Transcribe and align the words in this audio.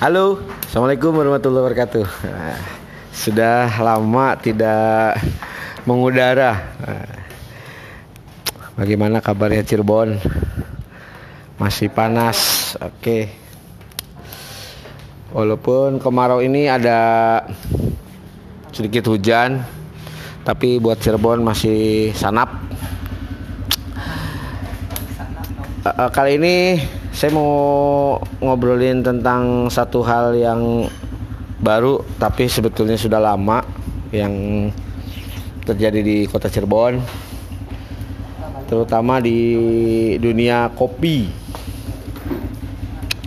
Halo, 0.00 0.40
assalamualaikum 0.64 1.12
warahmatullahi 1.12 1.60
wabarakatuh. 1.60 2.08
Sudah 3.28 3.68
lama 3.84 4.32
tidak 4.40 5.20
mengudara. 5.84 6.56
Bagaimana 8.80 9.20
kabarnya 9.20 9.60
Cirebon? 9.60 10.16
Masih 11.60 11.92
panas, 11.92 12.72
oke. 12.80 13.28
Walaupun 15.36 16.00
kemarau 16.00 16.40
ini 16.40 16.64
ada 16.64 17.44
sedikit 18.72 19.04
hujan, 19.04 19.60
tapi 20.48 20.80
buat 20.80 20.96
Cirebon 20.96 21.44
masih 21.44 22.16
sanap. 22.16 22.48
Eh, 25.84 25.92
eh, 25.92 26.08
kali 26.08 26.40
ini 26.40 26.56
saya 27.10 27.34
mau 27.34 28.16
ngobrolin 28.40 29.02
tentang 29.02 29.66
satu 29.66 30.00
hal 30.06 30.38
yang 30.38 30.86
baru 31.60 32.00
tapi 32.16 32.48
sebetulnya 32.48 32.96
sudah 32.96 33.20
lama 33.20 33.60
yang 34.10 34.66
terjadi 35.66 36.00
di 36.00 36.16
kota 36.26 36.48
Cirebon 36.48 36.98
terutama 38.70 39.18
di 39.18 40.14
dunia 40.22 40.70
kopi. 40.78 41.26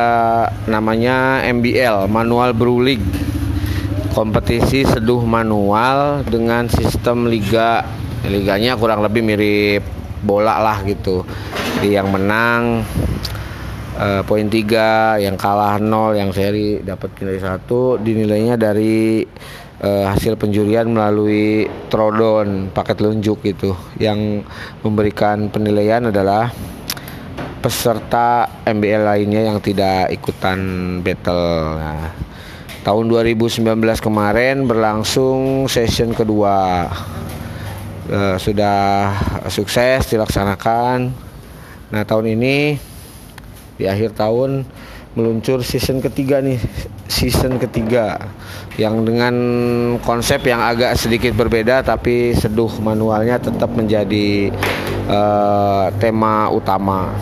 namanya 0.66 1.46
MBL 1.46 2.10
Manual 2.10 2.58
Brew 2.58 2.82
League 2.82 3.06
kompetisi 4.14 4.86
seduh 4.86 5.22
manual 5.22 6.26
dengan 6.26 6.70
sistem 6.70 7.30
liga 7.30 7.86
liganya 8.28 8.76
kurang 8.76 9.00
lebih 9.06 9.24
mirip 9.24 9.84
bola 10.24 10.60
lah 10.60 10.84
gitu. 10.84 11.24
Jadi 11.80 11.96
yang 11.96 12.12
menang 12.12 12.84
eh, 13.96 14.22
poin 14.28 14.48
3 14.48 15.24
yang 15.24 15.40
kalah 15.40 15.80
0 15.80 16.20
yang 16.20 16.30
seri 16.36 16.84
dapat 16.84 17.16
nilai 17.24 17.40
satu 17.40 17.96
dinilainya 17.96 18.60
dari 18.60 19.24
eh, 19.80 20.06
hasil 20.08 20.36
penjurian 20.36 20.92
melalui 20.92 21.68
trodon 21.88 22.68
paket 22.76 23.00
lunjuk 23.00 23.40
gitu. 23.48 23.72
Yang 23.96 24.44
memberikan 24.84 25.48
penilaian 25.48 26.12
adalah 26.12 26.52
peserta 27.60 28.48
MBL 28.64 29.04
lainnya 29.04 29.52
yang 29.52 29.60
tidak 29.60 30.12
ikutan 30.16 30.60
battle. 31.04 31.76
Nah, 31.76 32.12
tahun 32.88 33.12
2019 33.12 33.68
kemarin 34.00 34.64
berlangsung 34.64 35.68
session 35.68 36.16
kedua 36.16 36.88
Eh, 38.10 38.38
sudah 38.42 39.14
sukses 39.54 40.10
dilaksanakan. 40.10 41.14
Nah 41.94 42.02
tahun 42.10 42.34
ini 42.34 42.74
di 43.78 43.86
akhir 43.86 44.18
tahun 44.18 44.66
meluncur 45.14 45.62
season 45.62 46.02
ketiga 46.02 46.42
nih 46.42 46.58
season 47.06 47.62
ketiga. 47.62 48.18
Yang 48.82 49.14
dengan 49.14 49.36
konsep 50.02 50.42
yang 50.42 50.58
agak 50.58 50.98
sedikit 50.98 51.38
berbeda 51.38 51.86
tapi 51.86 52.34
seduh 52.34 52.82
manualnya 52.82 53.38
tetap 53.38 53.70
menjadi 53.78 54.50
eh, 55.06 55.86
tema 56.02 56.50
utama. 56.50 57.14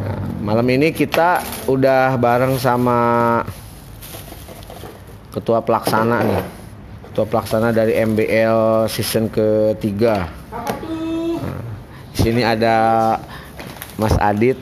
Nah, 0.00 0.24
malam 0.40 0.64
ini 0.72 0.88
kita 0.88 1.44
udah 1.68 2.16
bareng 2.16 2.56
sama 2.56 2.96
ketua 5.36 5.60
pelaksana 5.60 6.24
nih 6.24 6.55
ketua 7.16 7.32
pelaksana 7.32 7.72
dari 7.72 7.96
MBL 7.96 8.84
season 8.92 9.32
ketiga 9.32 10.28
Nah, 10.52 11.64
di 12.12 12.18
sini 12.20 12.44
ada 12.44 13.16
Mas 13.96 14.12
Adit 14.20 14.60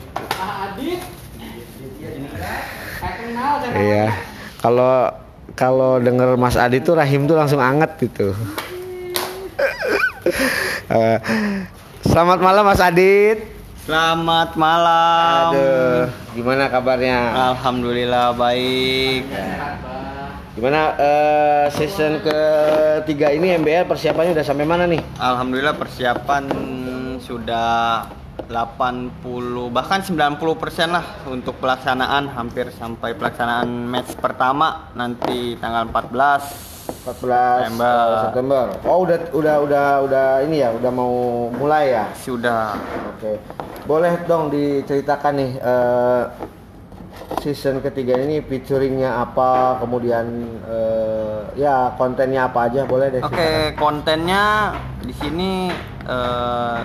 Iya. 3.75 4.07
Kalau 4.63 5.11
kalau 5.51 5.99
denger 5.99 6.39
Mas 6.39 6.55
Adi 6.55 6.79
tuh 6.79 6.95
rahim 6.95 7.27
tuh 7.27 7.35
langsung 7.35 7.59
anget 7.59 7.91
gitu. 7.99 8.31
Eh, 10.85 11.17
selamat 12.07 12.39
malam 12.39 12.63
Mas 12.63 12.79
Adit. 12.79 13.41
Selamat 13.83 14.55
malam. 14.55 15.51
Aduh, 15.51 16.07
gimana 16.31 16.71
kabarnya? 16.71 17.51
Alhamdulillah 17.51 18.31
baik. 18.31 19.27
Gimana 20.55 20.95
eh, 20.95 21.65
season 21.75 22.23
ketiga 22.23 23.27
ini 23.35 23.59
MBL 23.59 23.91
persiapannya 23.91 24.31
udah 24.39 24.47
sampai 24.47 24.63
mana 24.63 24.87
nih? 24.87 25.03
Alhamdulillah 25.19 25.75
persiapan 25.75 26.47
sudah 27.19 28.07
80 28.47 29.19
bahkan 29.75 29.99
90% 29.99 30.15
lah 30.95 31.27
untuk 31.27 31.59
pelaksanaan 31.59 32.31
hampir 32.31 32.71
sampai 32.71 33.19
pelaksanaan 33.19 33.67
match 33.67 34.15
pertama 34.15 34.95
nanti 34.95 35.59
tanggal 35.59 35.91
14 35.91 37.03
14 37.03 37.03
September. 37.03 37.95
September. 38.31 38.65
Oh, 38.87 39.03
udah 39.03 39.17
udah 39.35 39.55
udah 39.59 39.87
udah 40.07 40.27
ini 40.47 40.63
ya, 40.63 40.71
udah 40.71 40.91
mau 40.95 41.51
mulai 41.51 41.99
ya. 41.99 42.07
sudah 42.15 42.79
Oke. 43.11 43.43
Boleh 43.83 44.23
dong 44.23 44.47
diceritakan 44.47 45.33
nih 45.35 45.51
eh, 45.59 46.23
season 47.45 47.77
ketiga 47.85 48.17
ini 48.17 48.41
featuringnya 48.41 49.21
apa, 49.21 49.77
kemudian 49.77 50.25
eh, 50.65 51.61
ya 51.61 51.93
kontennya 51.93 52.49
apa 52.49 52.65
aja 52.65 52.89
boleh 52.89 53.13
deh. 53.13 53.21
Oke, 53.21 53.77
kontennya 53.77 54.73
di 55.05 55.13
sini 55.13 55.69
eh, 56.09 56.79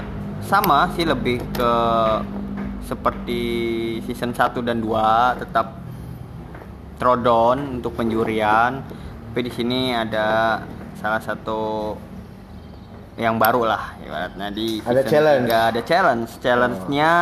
sama 0.44 0.93
sih 0.93 1.09
lebih 1.09 1.41
ke 1.56 1.72
seperti 2.84 3.43
season 4.04 4.37
1 4.37 4.60
dan 4.60 4.84
2 4.84 5.41
tetap 5.41 5.81
trodon 7.00 7.81
untuk 7.81 7.97
penjurian. 7.97 8.84
Tapi 9.32 9.41
di 9.41 9.53
sini 9.54 9.97
ada 9.97 10.60
salah 11.00 11.22
satu 11.25 11.97
yang 13.16 13.41
baru 13.41 13.65
lah 13.65 13.97
ibaratnya 14.04 14.48
di 14.53 14.84
Ada 14.84 15.03
challenge. 15.09 15.44
tiga 15.48 15.60
ada 15.72 15.81
challenge. 15.87 16.31
Challenge-nya 16.44 17.12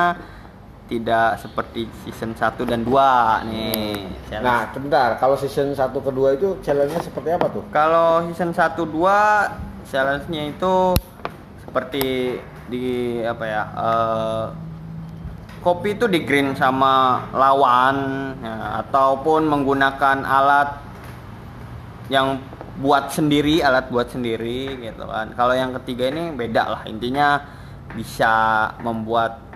tidak 0.89 1.39
seperti 1.39 1.85
season 2.03 2.33
1 2.33 2.65
dan 2.65 2.81
2 2.83 3.47
nih. 3.53 4.09
Challenge. 4.33 4.49
Nah, 4.49 4.61
sebentar. 4.73 5.09
Kalau 5.21 5.37
season 5.37 5.77
1 5.77 5.93
kedua 6.01 6.35
itu 6.35 6.57
challenge-nya 6.65 7.05
seperti 7.05 7.29
apa 7.37 7.47
tuh? 7.53 7.65
Kalau 7.71 8.25
season 8.33 8.57
1 8.57 8.89
2 8.89 9.87
challenge-nya 9.87 10.43
itu 10.57 10.97
seperti 11.63 12.41
di 12.69 13.21
apa 13.25 13.45
ya? 13.45 13.63
eh, 13.69 14.47
kopi 15.61 16.01
itu 16.01 16.09
di 16.09 16.25
green 16.25 16.57
sama 16.57 17.27
lawan 17.37 17.97
ya, 18.41 18.81
ataupun 18.85 19.45
menggunakan 19.45 20.25
alat 20.25 20.81
yang 22.09 22.41
buat 22.79 23.11
sendiri, 23.11 23.61
alat 23.61 23.91
buat 23.91 24.09
sendiri 24.09 24.79
gitu 24.81 25.05
kan. 25.05 25.35
Kalau 25.35 25.53
yang 25.53 25.75
ketiga 25.83 26.09
ini 26.09 26.33
beda 26.33 26.63
lah. 26.73 26.83
Intinya 26.87 27.43
bisa 27.93 28.33
membuat 28.81 29.48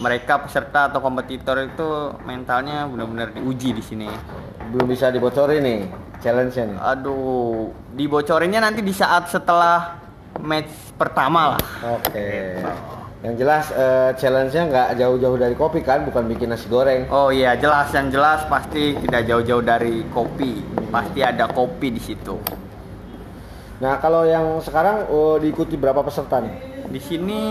mereka 0.00 0.40
peserta 0.40 0.88
atau 0.88 1.04
kompetitor 1.04 1.60
itu 1.60 2.16
mentalnya 2.24 2.88
benar-benar 2.88 3.36
diuji 3.36 3.76
di 3.76 3.84
sini. 3.84 4.08
Belum 4.72 4.88
bisa 4.88 5.12
dibocorin 5.12 5.60
nih 5.60 5.80
challenge-nya 6.24 6.64
nih. 6.72 6.78
Aduh, 6.80 7.68
dibocorinnya 7.92 8.64
nanti 8.64 8.80
di 8.80 8.96
saat 8.96 9.28
setelah 9.28 10.00
match 10.40 10.96
pertama 10.96 11.56
lah. 11.56 11.62
Oke. 12.00 12.56
Yang 13.20 13.34
jelas 13.36 13.64
eh, 13.76 14.10
challenge-nya 14.16 14.62
nggak 14.72 14.88
jauh-jauh 14.96 15.36
dari 15.36 15.52
kopi 15.52 15.84
kan, 15.84 16.08
bukan 16.08 16.24
bikin 16.32 16.48
nasi 16.48 16.64
goreng. 16.72 17.04
Oh 17.12 17.28
iya, 17.28 17.52
jelas 17.60 17.92
yang 17.92 18.08
jelas 18.08 18.48
pasti 18.48 18.96
tidak 19.04 19.28
jauh-jauh 19.28 19.60
dari 19.60 20.08
kopi. 20.08 20.64
Pasti 20.88 21.20
ada 21.20 21.44
kopi 21.44 21.92
di 21.92 22.00
situ. 22.00 22.40
Nah, 23.80 24.00
kalau 24.00 24.24
yang 24.24 24.60
sekarang 24.64 25.08
oh, 25.12 25.36
diikuti 25.36 25.76
berapa 25.76 26.00
peserta 26.00 26.40
nih? 26.40 26.69
Di 26.90 26.98
sini 26.98 27.42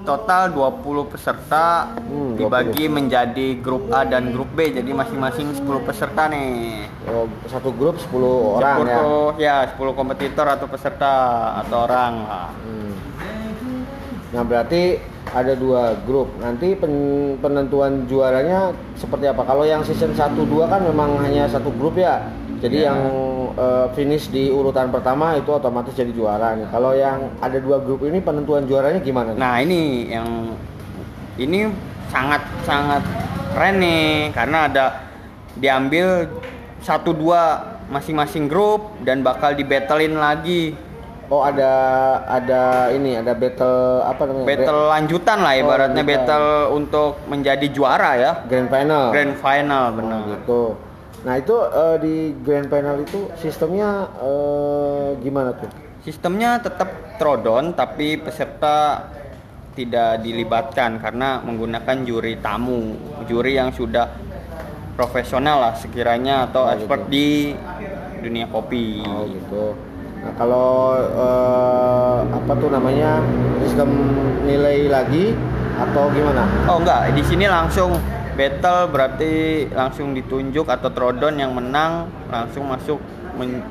total 0.00 0.48
20 0.48 0.80
peserta 1.04 1.92
Hmm, 1.92 2.34
20. 2.34 2.40
dibagi 2.40 2.84
menjadi 2.88 3.46
grup 3.56 3.92
A 3.92 4.02
dan 4.02 4.32
grup 4.32 4.48
B. 4.52 4.72
Jadi 4.72 4.88
masing-masing 4.90 5.52
10 5.54 5.84
peserta 5.84 6.24
nih. 6.26 6.88
Oh, 7.04 7.28
satu 7.44 7.68
grup 7.70 8.00
10 8.00 8.32
orang 8.56 8.76
ya. 8.80 8.96
10 8.96 9.28
ya, 9.36 9.56
10 9.68 9.92
kompetitor 9.92 10.48
atau 10.48 10.64
peserta 10.64 11.12
atau 11.60 11.84
orang 11.84 12.12
lah. 12.24 12.48
Hmm. 12.58 12.92
Nah, 14.32 14.42
berarti 14.42 14.96
ada 15.28 15.52
dua 15.52 15.92
grup. 16.02 16.32
Nanti 16.36 16.72
pen- 16.72 17.36
penentuan 17.38 18.08
juaranya 18.08 18.72
seperti 18.96 19.28
apa? 19.28 19.44
Kalau 19.44 19.62
yang 19.62 19.84
season 19.84 20.12
1 20.12 20.48
2 20.48 20.64
kan 20.64 20.80
memang 20.80 21.20
hanya 21.20 21.44
satu 21.44 21.68
grup 21.70 21.94
ya. 21.94 22.24
Jadi 22.58 22.80
Iya. 22.80 22.88
yang 22.88 23.00
eh, 23.54 23.86
finish 23.92 24.28
di 24.28 24.48
urutan 24.48 24.88
pertama 24.88 25.34
itu 25.34 25.48
otomatis 25.48 25.92
jadi 25.92 26.10
juara 26.10 26.54
nih. 26.54 26.68
Kalau 26.68 26.92
yang 26.92 27.32
ada 27.38 27.58
dua 27.58 27.78
grup 27.78 28.02
ini 28.02 28.18
penentuan 28.18 28.64
juaranya 28.64 28.98
gimana 28.98 29.32
nih? 29.32 29.40
Nah 29.40 29.54
ini 29.58 29.80
yang 30.08 30.28
ini 31.36 31.68
sangat 32.08 32.44
sangat 32.62 33.00
keren 33.52 33.80
nih 33.80 34.32
karena 34.32 34.58
ada 34.66 34.84
diambil 35.54 36.28
satu 36.80 37.12
dua 37.12 37.60
masing-masing 37.88 38.48
grup 38.48 38.96
dan 39.04 39.20
bakal 39.20 39.52
dibattlein 39.52 40.16
lagi 40.16 40.72
Oh 41.32 41.40
ada 41.40 41.72
ada 42.28 42.92
ini 42.92 43.16
ada 43.16 43.32
battle 43.32 44.04
apa 44.04 44.28
namanya? 44.28 44.44
Battle 44.44 44.80
lanjutan 44.92 45.38
lah 45.40 45.52
Oh, 45.56 45.60
ibaratnya 45.64 46.04
lanjutan. 46.04 46.12
battle 46.28 46.48
untuk 46.76 47.10
menjadi 47.24 47.66
juara 47.72 48.10
ya. 48.20 48.32
Grand 48.44 48.68
final. 48.68 49.04
Grand 49.16 49.34
final 49.40 49.84
Oh, 49.88 49.96
benar. 49.96 50.20
gitu. 50.28 50.62
Nah 51.22 51.34
itu 51.38 51.54
eh, 51.54 51.96
di 52.02 52.14
grand 52.42 52.66
final 52.66 52.96
itu 52.98 53.30
sistemnya 53.38 54.10
eh, 54.18 55.08
gimana 55.22 55.54
tuh? 55.54 55.70
Sistemnya 56.02 56.58
tetap 56.58 57.14
trodon 57.18 57.78
tapi 57.78 58.18
peserta 58.18 59.06
tidak 59.72 60.20
dilibatkan 60.20 60.98
karena 61.00 61.40
menggunakan 61.40 62.02
juri 62.04 62.36
tamu, 62.42 62.98
juri 63.24 63.56
yang 63.56 63.70
sudah 63.72 64.10
profesional 64.92 65.62
lah 65.62 65.74
sekiranya 65.78 66.50
atau 66.50 66.68
Oh, 66.68 66.72
expert 66.74 67.08
gitu. 67.08 67.12
di 67.14 67.28
dunia 68.20 68.46
kopi. 68.50 69.00
Oh 69.06 69.24
gitu. 69.30 69.78
Nah 70.26 70.32
kalau 70.34 70.98
eh, 70.98 72.18
apa 72.34 72.52
tuh 72.58 72.68
namanya 72.68 73.22
sistem 73.62 73.88
nilai 74.42 74.90
lagi 74.90 75.38
atau 75.78 76.10
gimana? 76.10 76.44
Oh 76.66 76.82
enggak, 76.82 77.14
di 77.14 77.22
sini 77.22 77.46
langsung 77.46 77.94
battle 78.32 78.88
berarti 78.88 79.32
langsung 79.68 80.12
ditunjuk 80.12 80.64
atau 80.64 80.88
trodon 80.88 81.34
yang 81.34 81.52
menang 81.52 81.92
langsung 82.26 82.64
masuk 82.64 82.98
men- 83.34 83.64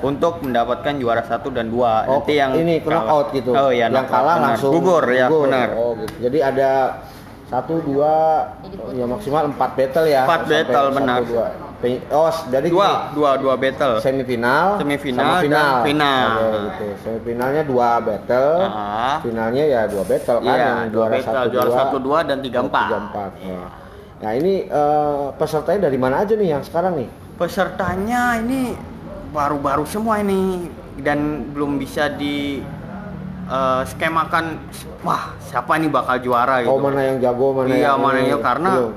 untuk 0.00 0.38
mendapatkan 0.40 0.94
juara 0.94 1.22
satu 1.22 1.48
dan 1.48 1.68
dua. 1.68 2.02
Oh, 2.04 2.18
Nanti 2.18 2.34
yang 2.34 2.54
ini 2.54 2.78
kalah- 2.78 3.02
knockout 3.02 3.26
gitu. 3.32 3.50
Oh 3.50 3.70
iya, 3.70 3.86
yang 3.86 4.06
kalah 4.06 4.36
benar. 4.36 4.46
langsung 4.48 4.70
gugur 4.72 5.04
ya, 5.08 5.26
gugur. 5.26 5.46
benar. 5.46 5.68
Oh 5.74 5.92
gitu. 5.96 6.14
Jadi 6.20 6.38
ada 6.40 6.70
satu 7.44 7.74
dua 7.80 8.12
ya 8.92 9.04
maksimal 9.04 9.48
empat 9.48 9.70
battle 9.72 10.06
ya. 10.06 10.22
Empat 10.22 10.42
battle, 10.44 10.86
satu, 10.86 10.96
benar. 10.96 11.20
dua. 11.24 11.46
Pe- 11.78 12.02
Oh, 12.10 12.26
jadi 12.50 12.66
Dua, 12.66 12.90
gini, 13.06 13.14
dua, 13.14 13.30
dua 13.38 13.54
battle. 13.54 14.02
semifinal, 14.02 14.82
Semifinal 14.82 15.22
sama 15.24 15.38
final. 15.40 15.62
dan 15.70 15.86
final. 15.86 16.26
Oke, 16.34 16.58
gitu. 16.58 16.86
Semifinalnya 17.00 17.62
dua 17.62 17.88
battle, 18.02 18.50
Ah. 18.66 19.16
finalnya 19.22 19.64
ya 19.64 19.80
dua 19.86 20.02
battle 20.02 20.38
kan 20.40 20.48
Iya, 20.48 20.58
yang 20.58 20.78
dua 20.84 20.90
juara 20.90 21.12
battle, 21.12 21.30
satu 21.32 21.48
juara 21.48 21.64
dua, 21.64 21.78
satu 21.78 21.96
dua 22.00 22.18
dan 22.20 22.38
tiga 22.42 22.60
empat. 22.60 22.82
tiga 22.84 22.98
empat. 23.00 23.30
Ya. 23.40 23.62
Nah 24.18 24.32
ini 24.34 24.66
eh, 24.66 25.26
pesertanya 25.38 25.86
dari 25.86 25.98
mana 25.98 26.26
aja 26.26 26.34
nih 26.34 26.58
yang 26.58 26.62
sekarang 26.66 26.98
nih? 26.98 27.08
Pesertanya 27.38 28.42
ini 28.42 28.74
baru-baru 29.30 29.86
semua 29.86 30.18
ini 30.18 30.66
dan 30.98 31.50
belum 31.54 31.78
bisa 31.78 32.10
di 32.10 32.58
eh, 33.46 33.82
skemakan 33.86 34.58
wah 35.06 35.38
siapa 35.38 35.78
nih 35.78 35.90
bakal 35.90 36.18
juara 36.18 36.66
gitu. 36.66 36.74
Oh 36.74 36.82
mana 36.82 37.00
yang 37.14 37.18
jago 37.22 37.54
mana 37.54 37.70
iya, 37.70 37.94
yang 37.94 38.02
mana 38.02 38.18
ini? 38.18 38.30
yang 38.34 38.42
karena 38.42 38.70
Belum. 38.74 38.92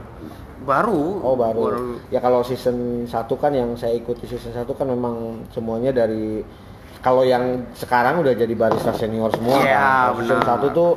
baru. 0.65 1.03
Oh 1.21 1.35
baru. 1.37 2.01
Ya 2.09 2.17
kalau 2.17 2.41
season 2.41 3.05
1 3.05 3.13
kan 3.37 3.51
yang 3.53 3.77
saya 3.77 3.93
ikuti 3.93 4.25
season 4.25 4.57
1 4.57 4.65
kan 4.73 4.89
memang 4.89 5.45
semuanya 5.53 5.93
dari 5.93 6.41
kalau 7.01 7.25
yang 7.25 7.65
sekarang 7.73 8.21
udah 8.21 8.33
jadi 8.37 8.53
barista 8.53 8.93
senior 8.93 9.33
semua 9.33 9.57
Iya, 9.65 10.13
kan. 10.13 10.21
Season. 10.21 10.69
1 10.71 10.77
tuh 10.77 10.91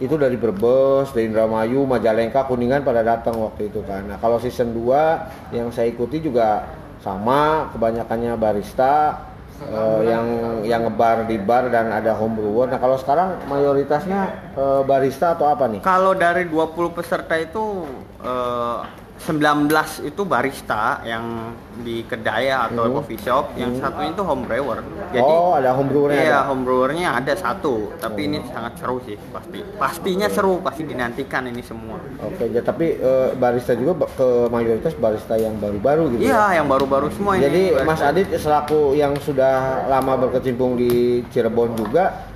itu 0.00 0.14
dari 0.16 0.34
Brebes, 0.40 1.12
dari 1.12 1.28
Indramayu, 1.30 1.84
Majalengka, 1.84 2.48
Kuningan 2.48 2.82
pada 2.82 3.04
datang 3.04 3.38
waktu 3.38 3.68
itu 3.68 3.84
kan. 3.84 4.08
Nah, 4.08 4.16
kalau 4.18 4.40
season 4.40 4.72
2 4.74 5.54
yang 5.54 5.68
saya 5.70 5.92
ikuti 5.92 6.18
juga 6.18 6.64
sama, 7.04 7.68
kebanyakannya 7.70 8.34
barista 8.34 9.28
eh, 9.62 10.00
yang 10.08 10.26
yang 10.66 10.80
ngebar 10.88 11.28
di 11.28 11.36
bar 11.38 11.68
dan 11.70 11.92
ada 11.92 12.16
home 12.16 12.34
brewer. 12.34 12.66
Nah, 12.72 12.80
kalau 12.80 12.96
sekarang 12.98 13.46
mayoritasnya 13.46 14.32
eh, 14.56 14.82
barista 14.82 15.36
atau 15.36 15.46
apa 15.52 15.68
nih? 15.68 15.80
Kalau 15.84 16.16
dari 16.16 16.48
20 16.48 16.96
peserta 16.96 17.36
itu 17.38 17.84
eh, 18.24 18.78
19 19.22 19.70
itu 20.02 20.22
barista 20.22 20.98
yang 21.02 21.54
di 21.78 22.02
kedai 22.02 22.50
atau 22.50 22.84
Hmm. 22.84 22.94
coffee 22.96 23.16
shop, 23.16 23.54
yang 23.54 23.78
satu 23.78 24.02
itu 24.02 24.18
home 24.18 24.42
brewer. 24.42 24.82
Jadi 25.08 25.22
oh, 25.24 25.54
ada 25.54 25.70
home 25.72 25.88
brewernya 25.88 26.18
Iya, 26.18 26.34
ada. 26.36 26.48
home 26.50 26.62
brewernya 26.62 27.08
ada 27.14 27.32
satu, 27.32 27.94
tapi 27.96 28.26
ini 28.26 28.42
sangat 28.44 28.76
seru 28.76 28.98
sih 29.02 29.14
pasti. 29.30 29.62
Pastinya 29.78 30.26
seru, 30.26 30.58
pasti 30.58 30.82
dinantikan 30.82 31.46
ini 31.46 31.62
semua. 31.62 32.02
Oke, 32.18 32.50
ya 32.50 32.60
tapi 32.60 32.98
eh, 32.98 33.30
barista 33.32 33.72
juga 33.72 34.04
ke 34.08 34.48
mayoritas 34.48 34.92
barista 34.94 35.34
yang 35.34 35.54
baru-baru 35.56 36.02
gitu. 36.12 36.22
ya? 36.22 36.28
Iya, 36.28 36.44
yang 36.58 36.66
baru-baru 36.66 37.06
semua 37.10 37.38
ini. 37.38 37.42
Jadi 37.46 37.62
barista. 37.72 37.86
Mas 37.86 38.02
Adit 38.02 38.28
selaku 38.34 38.80
yang 38.92 39.14
sudah 39.16 39.86
lama 39.86 40.18
berkecimpung 40.18 40.74
di 40.74 40.90
Cirebon 41.30 41.78
juga 41.78 42.31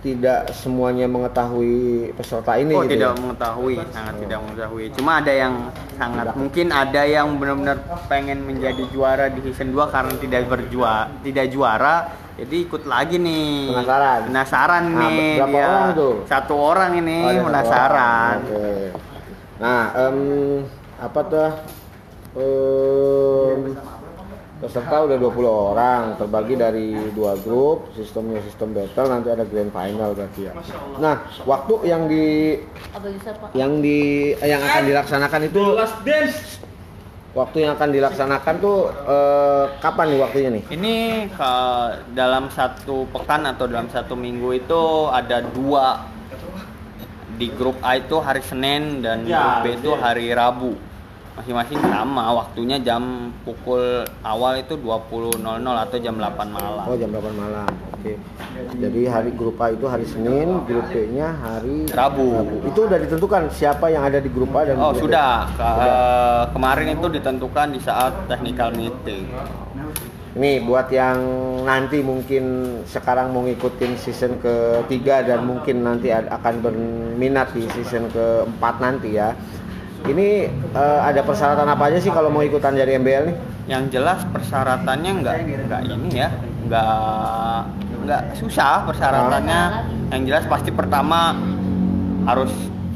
tidak 0.00 0.48
semuanya 0.50 1.04
mengetahui 1.04 2.08
peserta 2.12 2.56
ini 2.56 2.72
Oh 2.72 2.80
gitu. 2.82 2.96
tidak 2.96 3.12
ya? 3.12 3.20
mengetahui, 3.20 3.74
sangat 3.90 4.14
tidak 4.16 4.38
mengetahui. 4.40 4.84
Cuma 4.96 5.20
ada 5.20 5.28
yang 5.30 5.54
sangat 5.94 6.26
mungkin 6.32 6.66
ada 6.70 7.02
yang 7.04 7.26
benar-benar 7.36 7.76
pengen 8.08 8.40
menjadi 8.42 8.80
juara 8.88 9.28
di 9.28 9.44
season 9.44 9.70
2 9.70 9.92
karena 9.92 10.14
tidak 10.16 10.48
berjuara, 10.48 11.04
tidak 11.20 11.46
juara, 11.48 11.94
jadi 12.34 12.56
ikut 12.64 12.82
lagi 12.84 13.16
nih. 13.16 13.68
Penasaran? 13.70 14.20
Penasaran 14.26 14.84
Nah, 14.88 15.00
nih. 15.04 15.28
berapa 15.36 15.52
dia. 15.52 15.64
orang 15.66 15.88
tuh? 15.92 16.14
Satu 16.24 16.54
orang 16.56 16.90
ini 16.96 17.18
Oh, 17.20 17.44
penasaran. 17.44 17.90
orang. 17.92 18.36
Oke. 18.40 18.68
Nah, 19.60 19.82
em, 19.94 20.18
apa 20.96 21.20
tuh? 21.22 21.50
Em, 22.32 23.60
peserta 24.60 25.08
udah 25.08 25.16
20 25.16 25.72
orang 25.72 26.02
terbagi 26.20 26.54
dari 26.60 26.92
dua 27.16 27.32
grup 27.40 27.88
sistemnya 27.96 28.44
sistem 28.44 28.76
battle 28.76 29.08
nanti 29.08 29.28
ada 29.32 29.44
grand 29.48 29.72
final 29.72 30.12
berarti 30.12 30.40
ya. 30.46 30.52
Nah 31.00 31.24
waktu 31.48 31.74
yang 31.88 32.04
di 32.04 32.60
yang 33.56 33.80
di 33.80 34.30
yang 34.44 34.60
akan 34.60 34.82
dilaksanakan 34.84 35.40
itu 35.48 35.62
waktu 37.32 37.56
yang 37.64 37.72
akan 37.78 37.88
dilaksanakan 37.88 38.54
tuh 38.60 38.78
eh, 38.92 39.64
kapan 39.80 40.06
nih 40.12 40.18
waktunya 40.20 40.50
nih? 40.52 40.64
Ini 40.76 40.96
ke 41.32 41.52
dalam 42.12 42.52
satu 42.52 43.08
pekan 43.08 43.48
atau 43.48 43.64
dalam 43.64 43.88
satu 43.88 44.12
minggu 44.12 44.60
itu 44.60 44.82
ada 45.08 45.40
dua 45.40 46.04
di 47.40 47.48
grup 47.56 47.80
A 47.80 47.96
itu 47.96 48.20
hari 48.20 48.44
Senin 48.44 49.00
dan 49.00 49.24
grup 49.24 49.56
B 49.64 49.66
itu 49.80 49.90
hari 49.96 50.28
Rabu. 50.36 50.89
Masing-masing 51.30 51.78
sama 51.80 52.34
waktunya 52.34 52.76
jam 52.76 53.30
pukul 53.42 53.80
awal 54.20 54.58
itu 54.58 54.74
20.00 54.74 55.40
atau 55.78 55.96
jam 55.96 56.14
8 56.14 56.26
malam. 56.48 56.84
oh 56.84 56.96
jam 56.98 57.08
8 57.08 57.22
malam 57.32 57.70
oke 57.94 58.12
jadi 58.76 59.00
hari 59.08 59.30
grup 59.32 59.56
A 59.56 59.70
itu 59.70 59.86
hari 59.86 60.04
Senin 60.04 60.60
grup 60.62 60.84
B 60.90 61.08
nya 61.08 61.32
hari 61.32 61.86
Rabu. 61.86 62.44
itu 62.62 62.80
udah 62.82 62.98
ditentukan 62.98 63.48
siapa 63.48 63.88
yang 63.88 64.04
ada 64.04 64.18
di 64.18 64.28
grup 64.28 64.52
A 64.52 64.66
dan 64.66 64.76
Oh 64.76 64.90
grup 64.90 65.00
B? 65.00 65.02
sudah, 65.06 65.32
Ke- 65.48 65.64
Sudah. 65.64 66.42
kemarin 66.52 66.88
itu 66.92 67.06
ditentukan 67.08 67.66
di 67.70 67.80
saat 67.80 68.12
technical 68.26 68.68
meeting. 68.74 69.24
Nih 70.30 70.62
buat 70.62 70.86
yang 70.88 71.18
nanti 71.64 72.02
mungkin 72.02 72.44
sekarang 72.84 73.30
mau 73.30 73.42
ngikutin 73.42 73.92
season 73.96 74.38
ketiga 74.38 75.22
dan 75.22 75.42
mungkin 75.42 75.82
nanti 75.82 76.10
akan 76.10 76.54
berminat 76.60 77.50
di 77.50 77.66
season 77.70 78.06
keempat 78.08 78.78
nanti 78.78 79.14
ya. 79.14 79.32
Ini 80.00 80.28
eh, 80.72 81.00
ada 81.04 81.20
persyaratan 81.20 81.68
apa 81.68 81.92
aja 81.92 81.98
sih 82.00 82.08
kalau 82.08 82.32
mau 82.32 82.40
ikutan 82.40 82.72
dari 82.72 82.96
MBL 82.96 83.24
nih? 83.28 83.36
Yang 83.68 83.82
jelas 84.00 84.20
persyaratannya 84.32 85.10
nggak 85.20 85.36
nggak 85.68 85.80
ini 85.86 86.08
ya, 86.16 86.28
nggak 86.66 87.58
nggak 88.08 88.22
susah 88.40 88.88
persyaratannya. 88.88 89.62
Yang 90.10 90.22
jelas 90.26 90.44
pasti 90.48 90.70
pertama 90.72 91.36
harus 92.26 92.50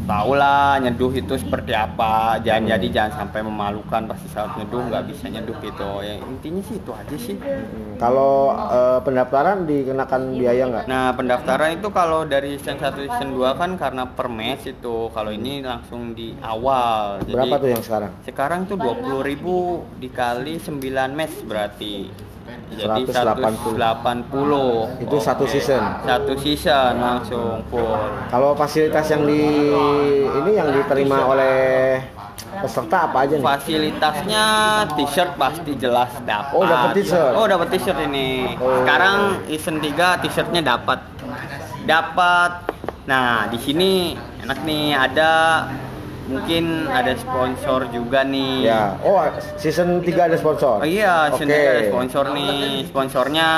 tahu 0.04 0.36
lah 0.36 0.76
nyeduh 0.78 1.10
itu 1.10 1.34
seperti 1.34 1.72
apa. 1.72 2.36
Jangan 2.38 2.76
jadi 2.76 2.86
jangan 2.92 3.12
sampai 3.18 3.40
memalukan 3.40 4.04
pasti 4.04 4.28
saat 4.28 4.52
nyeduh 4.54 4.84
nggak 4.84 5.04
bisa 5.08 5.24
nyeduh 5.26 5.56
gitu. 5.58 5.90
Ya 6.00 6.14
intinya 6.20 6.62
sih 6.62 6.76
itu 6.76 6.90
aja 6.92 7.16
sih. 7.16 7.36
Hmm, 7.36 7.96
Kalau 7.96 8.52
eh, 8.52 8.98
pendaftaran 9.00 9.64
dikenakan 9.64 10.22
biaya 10.36 10.64
nggak? 10.68 10.84
Nah 10.84 11.12
pendaftaran 11.12 11.76
itu 11.76 11.88
kalau 11.88 12.22
dari 12.24 12.56
season 12.56 12.76
1 12.76 13.00
season 13.00 13.30
2 13.32 13.56
kan 13.56 13.70
karena 13.74 14.04
per 14.04 14.28
match 14.28 14.68
itu. 14.68 15.08
Kalau 15.10 15.30
ini 15.30 15.64
langsung 15.64 16.12
di 16.12 16.36
awal. 16.40 17.24
Jadi 17.24 17.32
Berapa 17.32 17.56
tuh 17.56 17.70
yang 17.70 17.82
sekarang? 17.82 18.10
sekarang 18.24 18.60
tuh 18.64 18.76
20.000 18.76 20.00
dikali 20.00 20.54
9 20.60 20.80
match 21.10 21.36
berarti. 21.44 21.94
Jadi 22.74 23.02
180. 23.08 23.78
180. 23.78 25.04
Itu 25.04 25.16
satu 25.22 25.44
season. 25.46 25.82
Satu 26.04 26.32
season 26.36 26.92
langsung 27.00 27.62
full. 27.70 27.94
Kalau 28.28 28.52
fasilitas 28.58 29.06
yang 29.08 29.22
di 29.24 29.72
ini 30.42 30.50
yang 30.58 30.68
diterima 30.74 31.24
oleh 31.24 32.02
peserta 32.60 33.10
apa 33.10 33.26
aja 33.26 33.34
nih? 33.38 33.46
Fasilitasnya 33.46 34.44
t-shirt 34.94 35.30
pasti 35.38 35.72
jelas 35.78 36.10
dapat. 36.26 36.54
Oh, 36.54 36.64
dapat 36.66 36.88
t-shirt. 36.98 37.32
Oh, 37.34 37.46
dapat 37.46 37.66
t-shirt 37.74 37.98
ini. 38.10 38.58
Oh. 38.58 38.82
Sekarang 38.82 39.42
season 39.46 39.76
3 39.78 40.22
t-shirtnya 40.22 40.62
dapat. 40.62 41.00
Dapat. 41.84 42.52
Nah, 43.04 43.46
di 43.52 43.58
sini 43.60 44.16
enak 44.40 44.64
nih 44.64 44.96
ada 44.96 45.30
mungkin 46.24 46.88
ada 46.88 47.12
sponsor 47.14 47.88
juga 47.92 48.24
nih. 48.24 48.68
Ya. 48.68 48.96
Oh, 49.04 49.20
season 49.56 50.00
3 50.00 50.28
ada 50.32 50.36
sponsor. 50.36 50.80
Oh 50.80 50.88
iya, 50.88 51.28
Oke. 51.28 51.44
sini 51.44 51.52
ada 51.54 51.82
sponsor 51.88 52.24
nih. 52.32 52.88
Sponsornya 52.88 53.48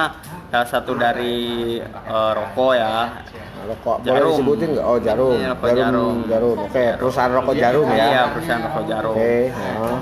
salah 0.50 0.68
satu 0.68 0.92
dari 0.94 1.78
eh, 1.82 2.30
rokok 2.34 2.72
ya. 2.74 3.22
Rokok 3.66 3.96
boleh 3.98 4.14
Jarum. 4.14 4.30
disebutin 4.30 4.68
nggak? 4.78 4.86
Oh 4.86 4.98
jarum. 5.02 5.34
Iya, 5.34 5.48
rokok 5.50 5.66
jarum, 5.66 5.82
jarum. 5.82 6.16
jarum. 6.30 6.56
Oke, 6.70 6.84
perusahaan 7.02 7.32
rokok 7.34 7.54
jarum 7.56 7.86
ya. 7.90 8.04
Iya, 8.06 8.22
perusahaan 8.30 8.62
rokok 8.62 8.84
jarum. 8.86 9.14
Oke. 9.18 9.34
nah. 9.50 9.98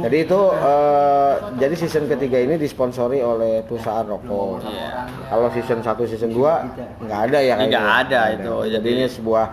Jadi 0.00 0.16
itu 0.16 0.40
eh, 0.56 1.32
jadi 1.60 1.74
season 1.76 2.04
ketiga 2.08 2.38
ini 2.40 2.54
disponsori 2.56 3.20
oleh 3.22 3.62
perusahaan 3.62 4.02
rokok. 4.02 4.64
Iya. 4.66 5.06
Kalau 5.30 5.46
season 5.54 5.78
1 5.86 6.10
season 6.10 6.30
2 6.34 7.06
nggak 7.06 7.20
ada 7.30 7.38
ya 7.38 7.54
kayaknya. 7.54 7.78
Tidak 7.78 7.86
ada 7.86 8.20
itu. 8.34 8.54
Jadi 8.66 8.74
Jadi- 8.74 8.90
ini 8.96 9.04
sebuah 9.06 9.44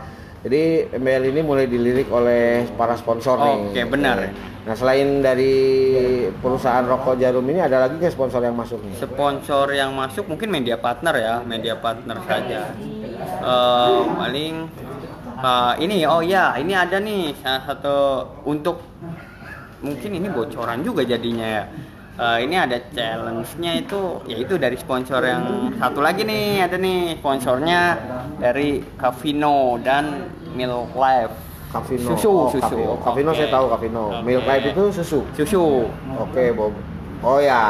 jadi 0.47 0.87
MBL 0.95 1.23
ini 1.35 1.41
mulai 1.43 1.67
dilirik 1.67 2.07
oleh 2.07 2.63
para 2.79 2.95
sponsor 2.95 3.35
nih. 3.35 3.57
Oke, 3.67 3.81
benar. 3.83 4.31
Nah, 4.63 4.75
selain 4.79 5.19
dari 5.19 5.55
perusahaan 6.39 6.87
rokok 6.87 7.19
Jarum 7.19 7.43
ini 7.51 7.59
ada 7.59 7.83
lagi 7.83 7.99
nggak 7.99 8.15
sponsor 8.15 8.39
yang 8.39 8.55
masuk 8.55 8.79
nih? 8.83 8.95
sponsor 8.95 9.75
yang 9.75 9.91
masuk 9.95 10.27
mungkin 10.27 10.51
media 10.51 10.75
partner 10.79 11.15
ya 11.15 11.35
media 11.43 11.75
partner 11.79 12.19
saja 12.23 12.71
Eh, 13.37 13.99
paling 14.17 14.53
eh, 15.39 15.73
ini 15.83 16.03
oh 16.07 16.23
ya 16.23 16.55
ini 16.59 16.73
ada 16.75 16.99
nih 16.99 17.31
salah 17.39 17.63
satu 17.63 17.97
untuk 18.47 18.83
mungkin 19.83 20.19
ini 20.19 20.27
bocoran 20.31 20.83
juga 20.83 21.03
jadinya 21.03 21.47
ya 21.47 21.63
Eh, 22.17 22.49
ini 22.49 22.57
ada 22.57 22.81
challenge-nya 22.97 23.77
itu 23.77 24.25
yaitu 24.25 24.57
dari 24.57 24.73
sponsor 24.73 25.21
yang 25.21 25.69
satu 25.77 26.01
lagi 26.01 26.25
nih 26.25 26.65
ada 26.65 26.73
nih 26.73 27.21
sponsornya 27.21 27.93
dari 28.41 28.81
Cavino 28.97 29.77
dan 29.85 30.25
Milk 30.57 30.97
Life 30.97 31.47
Cavino. 31.69 32.17
Susu, 32.17 32.31
oh, 32.33 32.49
susu. 32.49 32.63
Cavino. 32.63 32.93
Cavino 33.05 33.29
Oke. 33.29 33.37
saya 33.37 33.49
tahu 33.53 33.65
Cavino. 33.69 34.03
Oke. 34.09 34.25
Milk 34.25 34.45
Light 34.49 34.65
itu 34.65 34.83
susu. 34.89 35.19
susu 35.37 35.85
Oke, 36.17 36.49
Bob. 36.57 36.73
Oh 37.21 37.41
ya, 37.41 37.61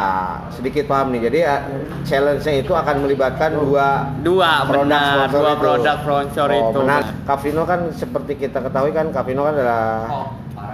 sedikit 0.52 0.92
paham 0.92 1.12
nih. 1.16 1.28
Jadi 1.28 1.38
ya, 1.44 1.56
challenge-nya 2.04 2.54
itu 2.64 2.72
akan 2.72 2.96
melibatkan 3.04 3.52
dua 3.52 4.12
dua 4.24 4.64
benar 4.68 5.28
sponsor 5.28 5.40
dua 5.40 5.52
itu. 5.52 5.60
produk 5.64 5.96
sponsor 6.04 6.48
oh, 6.48 6.56
itu 6.56 6.80
Benar. 6.84 7.04
Cavino 7.28 7.64
kan 7.68 7.80
seperti 7.92 8.34
kita 8.40 8.60
ketahui 8.64 8.92
kan 8.96 9.12
Cavino 9.12 9.48
kan 9.48 9.54
adalah 9.56 9.88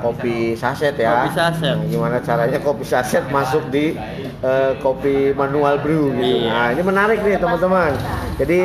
kopi 0.03 0.35
saset 0.53 0.93
ya. 0.93 1.23
Kopi 1.23 1.31
saset. 1.33 1.75
Nah, 1.79 1.87
gimana 1.87 2.17
caranya 2.19 2.59
kopi 2.59 2.83
saset 2.83 3.23
masuk 3.31 3.63
di 3.71 3.95
eh, 4.43 4.71
kopi 4.77 5.31
manual 5.31 5.79
brew 5.79 6.11
gitu. 6.11 6.43
Iya. 6.43 6.51
Nah, 6.51 6.67
ini 6.75 6.81
menarik 6.83 7.19
nih 7.23 7.39
teman-teman. 7.39 7.95
Jadi 8.33 8.59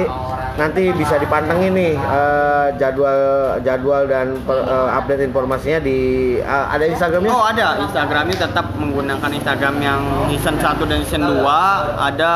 nanti 0.58 0.90
bisa 0.90 1.14
dipantengin 1.16 1.70
nih 1.70 1.94
eh, 1.94 2.66
jadwal 2.76 3.20
jadwal 3.62 4.02
dan 4.04 4.34
per- 4.42 4.66
eh, 4.66 4.88
update 4.98 5.22
informasinya 5.22 5.78
di 5.78 5.98
eh, 6.42 6.64
ada 6.68 6.84
Instagramnya? 6.84 7.30
Oh 7.30 7.46
ada 7.46 7.78
Instagramnya 7.78 8.36
tetap 8.36 8.66
menggunakan 8.74 9.30
Instagram 9.30 9.74
yang 9.78 10.00
season 10.34 10.58
1 10.58 10.82
dan 10.82 10.98
season 11.06 11.22
2 11.30 11.46
ada 11.94 12.34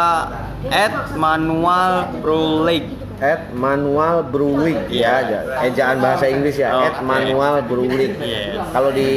at 0.71 0.95
manual 1.19 2.07
Pro 2.23 2.63
League 2.63 3.02
at 3.23 3.55
manual 3.55 4.27
brewing 4.27 4.83
ya 4.91 4.91
Iya. 4.91 5.11
aja. 5.17 5.39
ejaan 5.65 5.97
bahasa 5.97 6.27
Inggris 6.27 6.59
ya 6.59 6.75
Oke. 6.75 6.85
at 6.85 6.97
manual 7.01 7.63
brewing 7.63 8.19
Yes. 8.19 8.59
kalau 8.69 8.91
di 8.91 9.11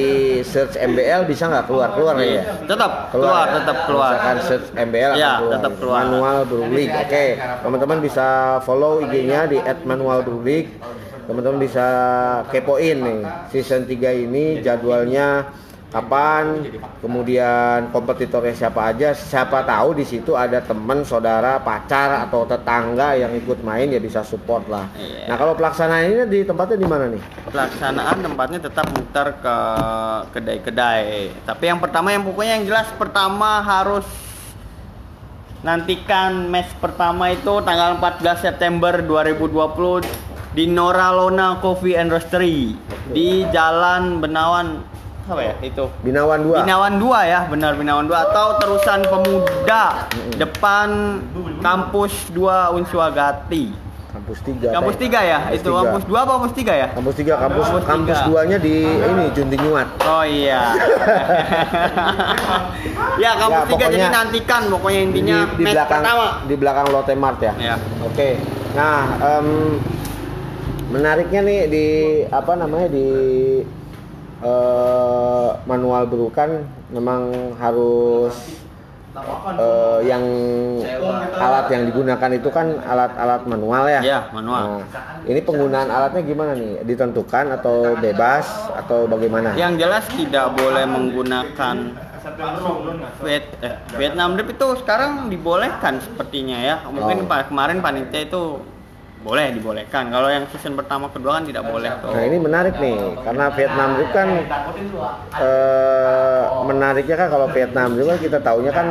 search 0.46 0.78
MBL 0.78 1.26
bisa 1.26 1.50
nggak 1.50 1.66
keluar 1.66 1.90
keluar 1.92 2.14
ya 2.16 2.46
tetap 2.64 3.10
keluar, 3.10 3.50
tetap 3.52 3.78
keluar 3.84 4.14
misalkan 4.14 4.38
search 4.46 4.68
MBL 4.72 5.12
akan 5.12 5.18
Ya, 5.18 5.32
keluar 5.36 5.54
tetap 5.58 5.74
keluar. 5.76 5.98
manual 6.00 6.38
brewing 6.46 6.92
oke 6.94 7.26
teman-teman 7.66 7.98
bisa 8.00 8.28
follow 8.62 9.02
IG-nya 9.02 9.50
di 9.50 9.58
at 9.58 9.82
manual 9.84 10.22
brewing 10.22 10.70
teman-teman 11.26 11.58
bisa 11.58 11.88
kepoin 12.48 12.98
nih 13.02 13.20
season 13.50 13.84
3 13.84 13.98
ini 14.14 14.62
jadwalnya 14.62 15.50
kapan? 15.96 16.44
Kemudian 17.00 17.88
kompetitornya 17.96 18.52
siapa 18.52 18.92
aja? 18.92 19.16
Siapa 19.16 19.64
tahu 19.64 19.96
di 19.96 20.04
situ 20.04 20.36
ada 20.36 20.60
teman 20.60 21.08
saudara 21.08 21.56
pacar 21.64 22.28
atau 22.28 22.44
tetangga 22.44 23.16
yang 23.16 23.32
ikut 23.32 23.64
main 23.64 23.88
ya 23.88 24.04
bisa 24.04 24.20
support 24.28 24.68
lah. 24.68 24.92
Iya. 25.00 25.32
nah 25.32 25.36
kalau 25.40 25.56
pelaksanaan 25.56 26.04
ini 26.04 26.24
di 26.28 26.40
tempatnya 26.44 26.76
di 26.76 26.88
mana 26.88 27.06
nih? 27.08 27.22
Pelaksanaan 27.48 28.18
tempatnya 28.20 28.60
tetap 28.60 28.86
muter 28.92 29.28
ke 29.40 29.58
kedai-kedai. 30.36 31.32
Tapi 31.48 31.64
yang 31.64 31.80
pertama 31.80 32.12
yang 32.12 32.28
pokoknya 32.28 32.60
yang 32.60 32.66
jelas 32.68 32.92
pertama 33.00 33.64
harus 33.64 34.04
nantikan 35.64 36.46
match 36.52 36.78
pertama 36.78 37.34
itu 37.34 37.58
tanggal 37.66 37.98
14 37.98 38.38
September 38.52 39.02
2020 39.02 40.06
di 40.54 40.70
Noralona 40.70 41.58
Coffee 41.58 41.98
and 41.98 42.14
Roastery 42.14 42.78
di 43.10 43.44
Jalan 43.50 44.22
Benawan 44.22 44.95
apa 45.26 45.42
ya 45.42 45.54
itu 45.60 45.84
Binawan 46.02 46.40
2 46.40 46.62
Binawan 46.62 46.94
2 46.96 47.26
ya, 47.26 47.40
benar 47.46 47.72
Binawan 47.74 48.06
2 48.06 48.26
atau 48.26 48.46
terusan 48.58 49.00
pemuda 49.04 50.08
depan 50.36 50.88
kampus 51.60 52.14
2 52.30 52.74
Unsuagati. 52.74 53.66
kampus 54.08 54.38
3 54.42 54.72
Kampus 54.72 54.96
3 54.96 55.20
ya? 55.24 55.40
Itu 55.52 55.68
tiga. 55.68 55.78
kampus 55.82 56.04
2 56.06 56.16
apa 56.16 56.32
kampus 56.32 56.54
3 56.56 56.74
ya? 56.74 56.88
kampus 56.90 57.16
3 57.16 57.36
kampus 57.36 57.66
Kampus 57.68 57.84
kampus 57.84 58.16
tiga. 58.16 58.38
2 58.38 58.48
nya 58.48 58.58
di 58.60 58.76
ini 58.86 59.24
Junting 59.34 59.62
Nyuat 59.62 59.88
Oh 60.06 60.24
iya. 60.24 60.62
ya 63.18 63.32
kampus 63.36 63.64
Ya, 63.66 63.76
3 63.76 63.92
jadi 63.92 64.08
nantikan 64.10 64.62
pokoknya 64.70 65.00
intinya 65.04 65.38
di, 65.44 65.52
di 65.52 65.64
match 65.64 65.74
belakang 65.76 66.02
pertama. 66.02 66.26
di 66.46 66.56
belakang 66.56 66.86
Lotte 66.92 67.14
Mart 67.16 67.40
ya. 67.40 67.54
Ya. 67.58 67.76
Oke. 68.02 68.40
Nah, 68.72 69.04
em, 69.20 69.48
menariknya 70.88 71.42
nih 71.42 71.60
di 71.66 71.86
apa 72.30 72.52
namanya 72.54 72.88
di 72.88 73.08
eh, 74.46 75.50
manual 75.66 76.06
brew 76.06 76.30
kan 76.30 76.62
memang 76.94 77.54
harus 77.58 78.62
eh, 79.58 80.00
yang 80.06 80.24
alat 81.36 81.66
yang 81.72 81.84
digunakan 81.90 82.30
itu 82.32 82.50
kan 82.52 82.68
alat-alat 82.84 83.42
manual 83.48 83.84
ya. 83.90 84.02
Iya, 84.04 84.20
manual. 84.30 84.86
Nah, 84.86 85.24
ini 85.26 85.40
penggunaan 85.42 85.90
alatnya 85.90 86.22
gimana 86.22 86.52
nih? 86.54 86.84
Ditentukan 86.86 87.46
atau 87.58 87.96
bebas 87.98 88.46
atau 88.76 89.10
bagaimana? 89.10 89.56
Yang 89.58 89.74
jelas 89.82 90.06
tidak 90.14 90.46
boleh 90.54 90.86
menggunakan 90.86 91.76
Viet, 93.24 93.46
eh, 93.62 93.78
Vietnam 93.96 94.36
Drip 94.36 94.50
itu 94.52 94.68
sekarang 94.82 95.30
dibolehkan 95.32 96.02
sepertinya 96.02 96.58
ya. 96.58 96.76
Mungkin 96.90 97.30
Oh. 97.30 97.44
kemarin 97.48 97.80
panitia 97.80 98.28
itu 98.28 98.60
boleh 99.26 99.58
dibolehkan. 99.58 100.14
Kalau 100.14 100.30
yang 100.30 100.46
season 100.54 100.78
pertama 100.78 101.10
kedua 101.10 101.42
kan 101.42 101.50
tidak 101.50 101.66
boleh 101.66 101.90
tuh. 101.98 102.14
Nah 102.14 102.24
ini 102.30 102.38
menarik 102.38 102.78
nih, 102.78 102.94
karena 103.26 103.46
Vietnam 103.58 103.90
itu 103.98 104.06
kan 104.14 104.28
eh, 105.42 106.44
menariknya 106.62 107.16
kan 107.18 107.28
kalau 107.34 107.48
Vietnam 107.50 107.90
kan 107.98 108.18
kita 108.22 108.38
taunya 108.46 108.70
kan 108.70 108.88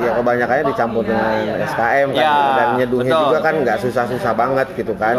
ya 0.00 0.12
kebanyakannya 0.16 0.64
dicampur 0.72 1.04
dengan 1.04 1.36
SKM 1.68 2.08
kan 2.16 2.24
Ya, 2.24 2.36
dan 2.56 2.68
nyeduhnya 2.80 3.12
betul. 3.12 3.24
juga 3.28 3.38
kan 3.44 3.54
nggak 3.64 3.78
susah-susah 3.80 4.32
banget 4.36 4.66
gitu 4.76 4.92
kan. 4.96 5.16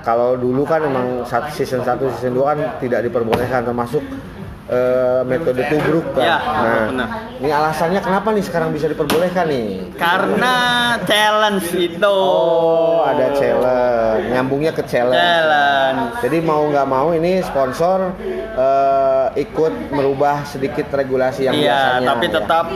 Kalau 0.00 0.36
dulu 0.40 0.64
kan 0.64 0.80
memang 0.80 1.20
season 1.52 1.84
1 1.84 2.00
season 2.16 2.32
2 2.32 2.40
kan 2.40 2.58
tidak 2.80 3.00
diperbolehkan 3.04 3.68
termasuk 3.68 4.00
eh, 4.66 5.20
metode 5.24 5.62
tubruk 5.68 6.06
kan. 6.12 6.24
Ya, 6.24 6.38
nah, 6.40 6.84
benar. 6.88 7.08
ini 7.36 7.50
alasannya 7.50 8.00
kenapa 8.00 8.28
nih 8.32 8.44
sekarang 8.44 8.70
bisa 8.72 8.86
diperbolehkan 8.86 9.44
nih? 9.46 9.68
Karena 9.96 10.54
challenge 11.04 11.68
itu. 11.74 12.08
Oh, 12.08 13.04
ada 13.04 13.32
challenge, 13.34 14.24
nyambungnya 14.30 14.72
ke 14.72 14.82
challenge. 14.84 15.20
Challenge. 15.20 16.00
Jadi 16.24 16.36
mau 16.40 16.64
nggak 16.64 16.86
mau 16.86 17.12
ini 17.12 17.40
sponsor 17.40 18.12
eh, 18.54 19.26
ikut 19.36 19.72
merubah 19.90 20.44
sedikit 20.44 20.88
regulasi 20.90 21.44
yang 21.44 21.54
Iya, 21.54 22.00
biasanya. 22.00 22.08
tapi 22.08 22.26
ya. 22.26 22.32
tetap 22.40 22.66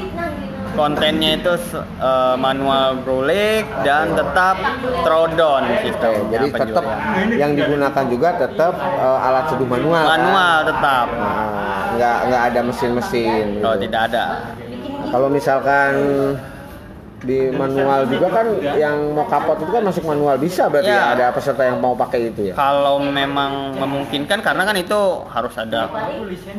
kontennya 0.76 1.30
itu 1.35 1.52
eh, 1.75 2.37
manual 2.38 3.02
brewing 3.02 3.66
dan 3.83 4.14
tetap 4.14 4.54
throwdown 5.02 5.66
sistemnya 5.83 6.23
jadi 6.30 6.47
tetap 6.54 6.85
penjualan. 6.87 7.35
yang 7.35 7.50
digunakan 7.57 8.04
juga 8.07 8.28
tetap 8.38 8.75
eh, 8.78 9.26
alat 9.26 9.45
seduh 9.50 9.66
manual. 9.66 10.02
kan? 10.07 10.11
manual 10.14 10.57
tetap. 10.68 11.07
Nah, 11.11 11.77
nggak 11.99 12.19
nggak 12.31 12.43
ada 12.55 12.61
mesin-mesin. 12.62 13.45
Oh, 13.61 13.75
gitu. 13.75 13.83
tidak 13.85 14.00
ada. 14.09 14.25
Kalau 15.11 15.28
misalkan 15.28 15.93
di 17.19 17.50
manual 17.50 18.07
juga 18.07 18.31
kan 18.31 18.47
yang 18.78 19.11
mau 19.11 19.26
kapot 19.26 19.59
itu 19.59 19.67
kan 19.75 19.83
masuk 19.83 20.07
manual 20.07 20.38
bisa 20.38 20.71
berarti 20.71 20.87
Ya. 20.87 21.02
ya, 21.02 21.07
ada 21.19 21.26
peserta 21.35 21.67
yang 21.67 21.83
mau 21.83 21.99
pakai 21.99 22.31
itu 22.31 22.47
ya. 22.47 22.55
Kalau 22.55 23.02
memang 23.02 23.75
memungkinkan 23.75 24.38
karena 24.38 24.62
kan 24.62 24.78
itu 24.78 25.26
harus 25.26 25.50
ada 25.59 25.90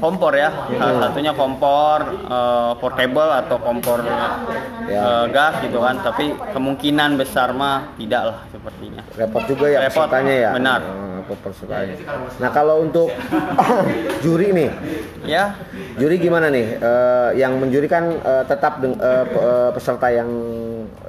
kompor 0.04 0.36
ya. 0.36 0.52
Salah 0.76 1.08
satunya 1.08 1.32
kompor 1.32 2.00
eh, 2.28 2.72
portable 2.76 3.32
atau 3.40 3.56
kompor 3.56 4.04
eh, 4.04 5.26
gas 5.32 5.64
gitu 5.64 5.80
kan. 5.80 5.96
Tapi 6.04 6.36
kemungkinan 6.52 7.16
besar 7.16 7.56
mah 7.56 7.96
tidak 7.96 8.36
lah 8.36 8.40
sepertinya. 8.52 9.02
repot 9.16 9.44
juga 9.48 9.66
ya 9.72 9.80
Repot, 9.88 10.12
pesertanya 10.12 10.36
ya 10.36 10.50
benar. 10.52 10.80
Oh, 10.84 11.19
pesertanya 11.36 11.96
nah 12.38 12.50
kalau 12.50 12.82
untuk 12.82 13.14
juri 14.24 14.50
nih. 14.52 14.72
Ya, 15.28 15.52
juri 16.00 16.16
gimana 16.18 16.48
nih? 16.48 16.80
Eh, 16.80 17.30
yang 17.38 17.60
menjuri 17.60 17.86
kan 17.86 18.18
tetap 18.46 18.80
deng- 18.80 18.98
eh, 18.98 19.26
pe- 19.28 19.44
eh, 19.44 19.70
peserta 19.76 20.08
yang 20.10 20.30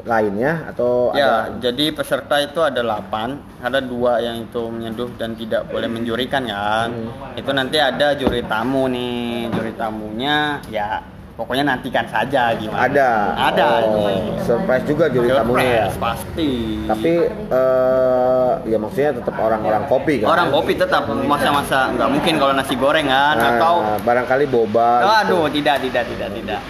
lainnya 0.02 0.66
atau 0.66 1.14
ya. 1.14 1.46
ada 1.46 1.56
Jadi 1.62 1.94
peserta 1.94 2.36
itu 2.36 2.58
ada 2.58 2.82
8 2.82 3.38
Ada 3.62 3.78
dua 3.80 4.18
yang 4.18 4.42
itu 4.42 4.60
menyeduh 4.66 5.14
dan 5.14 5.32
tidak 5.34 5.68
boleh 5.68 5.86
menjurikan 5.86 6.42
kan. 6.44 6.90
Itu 7.32 7.54
nanti 7.54 7.78
ada 7.78 8.12
juri 8.12 8.42
tamu 8.42 8.88
nih. 8.88 9.48
Juri 9.52 9.72
tamunya 9.72 10.58
ya 10.68 11.00
pokoknya 11.40 11.64
nantikan 11.66 12.04
saja 12.04 12.52
gimana. 12.52 12.84
Ada. 12.84 13.10
Ada. 13.48 13.66
Oh, 13.82 14.12
surprise 14.38 14.84
juga 14.84 15.08
juri 15.08 15.32
tamunya 15.32 15.64
ya. 15.64 15.86
Surprise, 15.88 15.96
pasti. 15.96 16.50
Tapi 16.84 17.12
eh 17.48 18.50
ya 18.66 18.76
maksudnya 18.76 19.16
tetap 19.16 19.34
orang-orang 19.34 19.82
kopi 19.86 20.20
kan. 20.20 20.28
orang 20.30 20.48
kopi 20.50 20.72
tetap 20.74 21.02
masa-masa 21.24 21.88
nggak 21.90 22.08
mungkin 22.10 22.34
kalau 22.36 22.52
nasi 22.52 22.74
goreng 22.74 23.08
kan 23.08 23.34
Nah, 23.34 23.56
atau 23.56 23.74
barangkali 24.02 24.44
boba. 24.46 24.90
gitu. 25.00 25.08
aduh 25.24 25.44
tidak 25.48 25.76
tidak 25.80 26.04
tidak 26.06 26.28
tidak. 26.34 26.60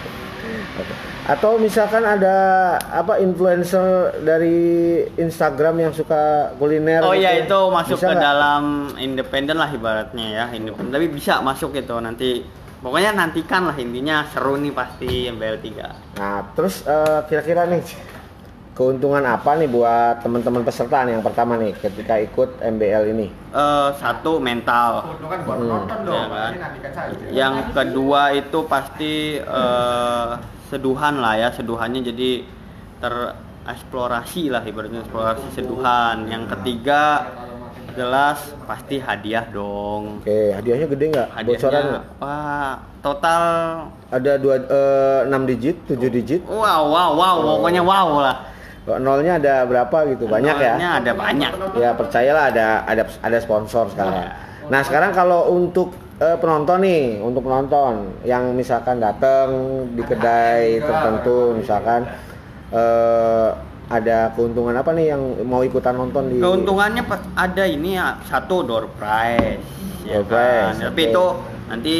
Atau 1.21 1.55
misalkan 1.55 2.01
ada 2.01 2.35
apa 2.81 3.21
influencer 3.21 3.85
dari 4.21 4.57
Instagram 5.15 5.77
yang 5.79 5.93
suka 5.93 6.49
kuliner 6.57 7.05
Oh 7.05 7.13
iya 7.13 7.37
gitu. 7.37 7.45
itu 7.45 7.59
masuk 7.69 7.95
Bisa 7.95 8.07
ke 8.07 8.13
nggak? 8.13 8.23
dalam 8.23 8.63
independen 8.97 9.55
lah 9.55 9.69
ibaratnya 9.69 10.25
ya 10.27 10.45
independen 10.49 10.89
tapi 10.91 11.07
bisa 11.07 11.37
masuk 11.39 11.77
itu 11.77 11.93
nanti 11.95 12.41
pokoknya 12.81 13.13
nantikan 13.13 13.61
lah 13.63 13.75
intinya 13.75 14.25
seru 14.27 14.57
nih 14.57 14.71
pasti 14.71 15.09
MBL 15.27 15.57
3 15.59 16.17
Nah, 16.17 16.41
terus 16.51 16.81
eh, 16.83 17.19
kira-kira 17.25 17.65
nih 17.65 17.81
keuntungan 18.71 19.21
apa 19.21 19.53
nih 19.53 19.67
buat 19.67 20.19
teman-teman 20.19 20.61
peserta 20.61 21.03
nih 21.03 21.13
yang 21.13 21.21
pertama 21.21 21.53
nih 21.55 21.75
ketika 21.75 22.17
ikut 22.17 22.57
MBL 22.59 23.03
ini? 23.09 23.27
Eh, 23.51 23.89
satu 23.95 24.39
mental 24.39 25.05
Keuntungan 25.05 25.39
buat 25.43 25.57
Hmm. 25.57 25.85
dong, 26.01 26.25
Ya 26.25 26.25
kan? 26.27 26.51
yang 27.29 27.55
kedua 27.69 28.21
itu 28.33 28.59
pasti 28.65 29.13
eh, 29.37 30.29
seduhan 30.67 31.19
lah 31.19 31.35
ya 31.37 31.49
seduhannya 31.51 32.01
jadi 32.01 32.31
tereksplorasi 33.01 34.47
lah 34.47 34.63
ibaratnya 34.63 35.01
eksplorasi 35.01 35.47
seduhan 35.53 36.25
yang 36.25 36.47
ketiga 36.47 37.27
jelas 37.93 38.37
pasti 38.63 38.97
hadiah 38.97 39.45
dong 39.47 40.19
Oke, 40.19 40.51
hadiahnya 40.51 40.87
gede 40.87 41.05
nggak? 41.09 41.27
Bocoran 41.43 41.83
nggak? 41.89 42.03
wah 42.17 42.73
total 42.99 43.43
Ada 44.09 44.35
dua 44.35 44.55
eh, 44.59 45.19
enam 45.27 45.43
digit, 45.45 45.75
tujuh 45.85 46.09
digit. 46.09 46.41
wow 46.45 46.83
wow 46.85 47.09
wow 47.13 47.35
pokoknya 47.57 47.81
wow 47.81 48.07
lah 48.19 48.37
Kok 48.81 48.97
Nolnya 48.97 49.37
ada 49.37 49.61
berapa 49.69 50.09
gitu? 50.09 50.25
Banyak 50.25 50.57
ya? 50.57 50.73
Nolnya 50.73 50.89
ada 50.97 51.11
banyak 51.13 51.51
Ya 51.77 51.89
percayalah 51.93 52.49
ada 52.49 52.67
ada 52.81 53.03
ada 53.21 53.37
sponsor 53.37 53.85
sekarang. 53.93 54.25
Nah 54.73 54.81
sekarang 54.81 55.13
kalau 55.13 55.53
untuk 55.53 55.93
eh, 56.17 56.33
penonton 56.41 56.81
nih, 56.81 57.21
untuk 57.21 57.45
penonton 57.45 58.09
yang 58.25 58.57
misalkan 58.57 58.97
datang 58.97 59.53
di 59.93 60.01
kedai 60.01 60.81
tertentu, 60.81 61.53
misalkan 61.53 62.09
eh, 62.73 63.49
ada 63.91 64.31
keuntungan 64.31 64.71
apa 64.73 64.91
nih 64.91 65.05
yang 65.09 65.21
mau 65.43 65.61
ikutan 65.61 65.93
nonton 65.93 66.23
di? 66.27 66.35
keuntungannya 66.37 67.03
pas- 67.03 67.27
ada 67.35 67.63
ini 67.65 67.93
ya 67.93 68.15
satu 68.23 68.63
door 68.63 68.87
prize 68.95 69.59
ya 70.01 70.15
Door 70.17 70.25
prize, 70.25 70.79
kan 70.79 70.87
tapi 70.87 71.01
oke. 71.01 71.11
itu 71.11 71.25
nanti 71.67 71.95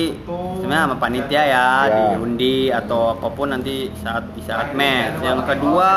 sebenarnya 0.58 0.84
sama 0.84 0.98
panitia 0.98 1.42
ya, 1.42 1.48
Ya. 1.48 1.66
diundi 2.12 2.56
atau 2.70 3.14
apa 3.14 3.28
pun 3.30 3.48
nanti 3.50 3.76
saat 3.98 4.28
di 4.30 4.42
saat 4.42 4.72
match 4.72 5.20
yang 5.22 5.40
kedua 5.42 5.90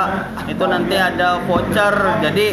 itu 0.45 0.65
nanti 0.65 0.95
ada 0.95 1.43
voucher 1.43 1.95
jadi 2.21 2.47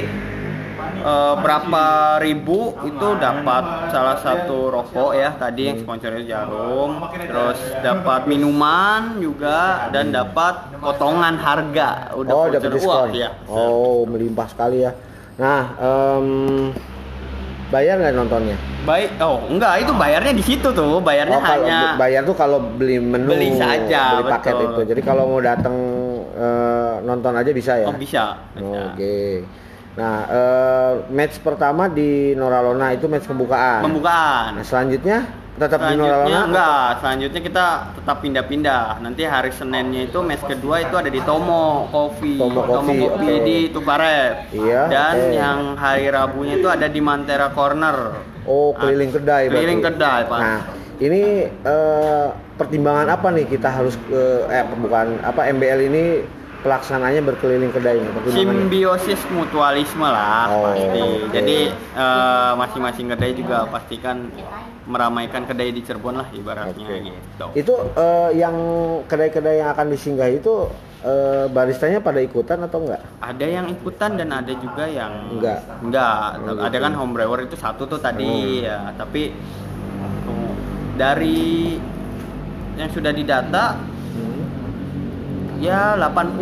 eh, 1.00 1.36
berapa 1.40 1.84
ribu 2.20 2.76
itu 2.84 3.08
dapat 3.16 3.64
salah 3.90 4.18
satu 4.20 4.68
rokok 4.68 5.12
ya 5.16 5.32
tadi 5.36 5.72
yang 5.72 5.80
sponsornya 5.80 6.24
jarum 6.28 7.00
terus 7.16 7.60
dapat 7.80 8.28
minuman 8.28 9.18
juga 9.18 9.88
dan 9.90 10.12
dapat 10.12 10.76
potongan 10.78 11.40
harga 11.40 12.12
udah 12.14 12.34
oh 12.34 12.46
dapat 12.48 12.70
diskon. 12.76 13.10
iya. 13.16 13.30
Oh 13.48 14.04
melimpah 14.04 14.48
sekali 14.52 14.84
ya. 14.84 14.92
Nah 15.40 15.64
em, 15.80 16.28
bayar 17.72 17.96
nggak 17.98 18.14
nontonnya? 18.14 18.58
Baik, 18.82 19.14
oh 19.22 19.46
enggak 19.46 19.86
itu 19.86 19.94
bayarnya 19.94 20.34
di 20.34 20.44
situ 20.44 20.68
tuh, 20.74 20.98
bayarnya 21.00 21.38
Oh, 21.38 21.46
hanya 21.46 21.80
bayar 21.96 22.26
tuh 22.26 22.34
kalau 22.34 22.58
beli 22.60 22.98
menu, 22.98 23.30
Beli 23.30 23.54
saja, 23.54 24.18
beli 24.18 24.26
paket 24.28 24.54
betul. 24.58 24.68
itu. 24.68 24.82
Jadi 24.92 25.02
kalau 25.06 25.24
mau 25.30 25.38
datang 25.38 25.76
eh, 26.34 26.94
nonton 27.06 27.34
aja 27.38 27.52
bisa 27.54 27.78
ya. 27.78 27.88
oh 27.88 27.96
bisa. 27.96 28.42
bisa. 28.58 28.82
Oke. 28.92 29.46
Nah, 29.92 30.16
eh, 30.26 30.92
match 31.12 31.44
pertama 31.44 31.92
di 31.92 32.32
Noralona 32.34 32.96
itu 32.96 33.06
match 33.06 33.28
pembukaan. 33.28 33.84
Pembukaan. 33.84 34.56
Nah, 34.56 34.64
selanjutnya 34.64 35.28
tetap 35.52 35.84
di 35.84 35.94
Selanjutnya 35.94 36.16
Noralona. 36.16 36.48
enggak, 36.48 36.88
selanjutnya 37.04 37.42
kita 37.44 37.66
tetap 37.94 38.18
pindah-pindah. 38.24 38.86
Nanti 39.04 39.22
hari 39.28 39.52
Seninnya 39.52 40.08
itu 40.08 40.20
match 40.24 40.48
kedua 40.48 40.80
itu 40.80 40.96
ada 40.96 41.12
di 41.12 41.20
Tomo 41.22 41.92
Coffee. 41.92 42.40
Tomo 42.40 42.62
Coffee, 42.64 43.04
oke. 43.04 43.34
di 43.44 43.58
Tuparet. 43.70 44.48
Iya, 44.56 44.82
Dan 44.88 45.14
oke. 45.14 45.32
yang 45.36 45.60
hari 45.76 46.08
Rabunya 46.08 46.56
itu 46.56 46.70
ada 46.72 46.88
di 46.88 47.02
Mantera 47.04 47.52
Corner. 47.52 47.98
Oh, 48.48 48.72
keliling 48.74 49.12
kedai. 49.12 49.48
berarti. 49.48 49.60
Keliling 49.60 49.82
kedai, 49.84 50.22
Pak. 50.26 50.40
Nah, 50.40 50.60
ini 50.98 51.22
eh, 51.46 52.26
pertimbangan 52.56 53.08
apa 53.12 53.28
nih 53.30 53.46
kita 53.46 53.70
harus 53.70 54.00
ke 54.08 54.22
eh 54.48 54.64
bukan 54.72 55.20
apa 55.20 55.52
MBL 55.52 55.80
ini 55.84 56.06
pelaksananya 56.62 57.22
berkeliling 57.22 57.70
kedai? 57.70 57.98
Simbiosis 58.28 59.22
mutualisme 59.30 60.04
lah 60.04 60.46
Oh, 60.48 60.70
pasti. 60.70 61.02
oke. 61.02 61.34
Jadi 61.34 61.58
eh, 61.74 62.52
masing-masing 62.56 63.08
kedai 63.10 63.32
juga 63.34 63.66
pastikan 63.66 64.30
meramaikan 64.82 65.46
kedai 65.46 65.70
di 65.70 65.82
Cirebon 65.82 66.16
lah 66.16 66.28
ibaratnya 66.32 66.74
Oke. 66.86 66.98
gitu. 67.08 67.46
Itu 67.56 67.74
eh, 67.94 68.30
yang 68.36 68.56
kedai-kedai 69.06 69.60
yang 69.60 69.70
akan 69.72 69.88
disinggahi 69.90 70.38
itu 70.38 70.70
eh, 71.02 71.46
baristanya 71.48 71.98
pada 71.98 72.18
ikutan 72.18 72.62
atau 72.62 72.82
enggak? 72.82 73.02
Ada 73.20 73.46
yang 73.48 73.66
ikutan 73.68 74.16
dan 74.16 74.30
ada 74.32 74.54
juga 74.54 74.86
yang 74.86 75.14
Enggak. 75.32 75.60
Enggak. 75.82 76.26
Oh, 76.40 76.62
Ada 76.62 76.72
gitu. 76.72 76.86
kan 76.86 76.94
home 76.94 77.14
brewer 77.14 77.40
itu 77.42 77.56
satu 77.56 77.86
tuh 77.86 77.98
tadi 77.98 78.26
Oh. 78.26 78.66
ya, 78.66 78.94
tapi 78.94 79.34
dari 80.94 81.78
yang 82.74 82.90
sudah 82.90 83.12
didata 83.12 83.66
Hmm. 83.74 83.91
Ya 85.62 85.96
80% 85.96 86.42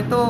itu 0.00 0.22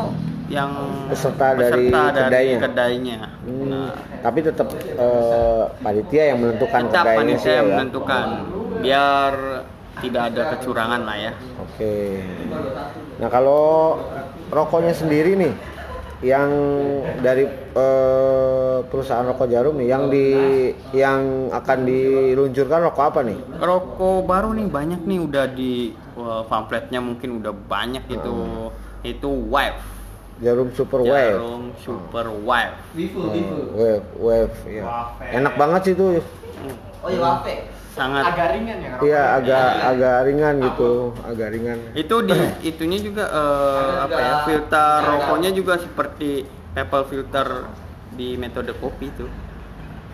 yang 0.45 0.71
Peserta 1.09 1.57
dari 1.57 1.89
peserta 1.89 2.01
kedainya? 2.29 2.59
kedainya. 2.61 3.19
Hmm, 3.41 3.65
Nah, 3.65 3.91
tapi 4.21 4.39
tetap 4.43 4.69
eh, 4.77 5.65
panitia 5.81 6.23
yang 6.35 6.39
menentukan 6.39 6.83
tetap 6.85 7.01
kedainya 7.01 7.17
panitia 7.17 7.41
sih 7.41 7.53
yang 7.55 7.65
ya. 7.65 7.73
menentukan 7.73 8.27
biar 8.83 9.33
tidak 9.95 10.23
ada 10.29 10.43
kecurangan 10.53 11.01
lah 11.01 11.17
ya. 11.17 11.33
Oke. 11.57 11.97
Nah 13.17 13.29
kalau 13.31 13.97
rokoknya 14.51 14.93
sendiri 14.93 15.33
nih, 15.33 15.53
yang 16.25 16.51
dari 17.21 17.45
eh, 17.53 18.79
perusahaan 18.89 19.29
rokok 19.29 19.47
Jarum 19.53 19.77
nih, 19.77 19.89
yang 19.93 20.09
di 20.09 20.27
yang 20.97 21.53
akan 21.53 21.79
diluncurkan 21.85 22.81
rokok 22.89 23.05
apa 23.13 23.21
nih? 23.29 23.39
Rokok 23.61 24.25
baru 24.25 24.57
nih 24.57 24.67
banyak 24.73 25.01
nih 25.05 25.21
udah 25.21 25.45
di 25.53 25.93
wah, 26.17 26.41
pamfletnya 26.49 27.05
mungkin 27.05 27.45
udah 27.45 27.53
banyak 27.53 28.09
itu 28.09 28.35
itu 29.05 29.29
Wave. 29.53 29.93
Jarum 30.43 30.73
Super 30.75 31.05
Wave. 31.05 31.39
Jarum 31.39 31.65
Super 31.79 32.27
Wave. 32.33 32.75
Oh, 32.97 33.31
wave, 33.79 34.07
wave, 34.19 34.57
ya. 34.67 34.83
Wave. 34.83 35.31
Enak 35.31 35.55
banget 35.55 35.81
sih 35.87 35.93
itu. 35.95 36.19
Oh 37.05 37.09
iya, 37.13 37.21
wafe. 37.21 37.74
Sangat 37.95 38.27
Agak 38.27 38.49
ringan 38.53 38.77
ya 38.77 38.93
Iya, 38.99 39.23
agak 39.39 39.67
agak 39.87 40.17
ringan 40.27 40.55
gitu, 40.61 40.93
agak 41.23 41.49
ringan. 41.51 41.79
itu 41.95 42.17
di 42.27 42.35
itunya 42.71 42.99
juga 42.99 43.25
eh, 43.25 43.93
apa 44.03 44.19
ya 44.19 44.35
filter 44.45 44.99
rokoknya 45.01 45.51
juga 45.51 45.79
seperti 45.79 46.43
apple 46.75 47.07
filter 47.07 47.71
di 48.11 48.35
metode 48.35 48.75
kopi 48.75 49.09
itu 49.09 49.27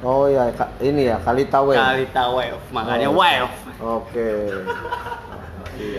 Oh 0.00 0.24
ya, 0.24 0.48
ini 0.80 1.08
ya 1.08 1.20
Kalita 1.20 1.60
Wave. 1.60 1.76
Kalita 1.76 2.24
Wave 2.30 2.60
makanya 2.70 3.08
Oh. 3.08 3.16
Wave 3.16 3.52
Oke. 3.80 4.28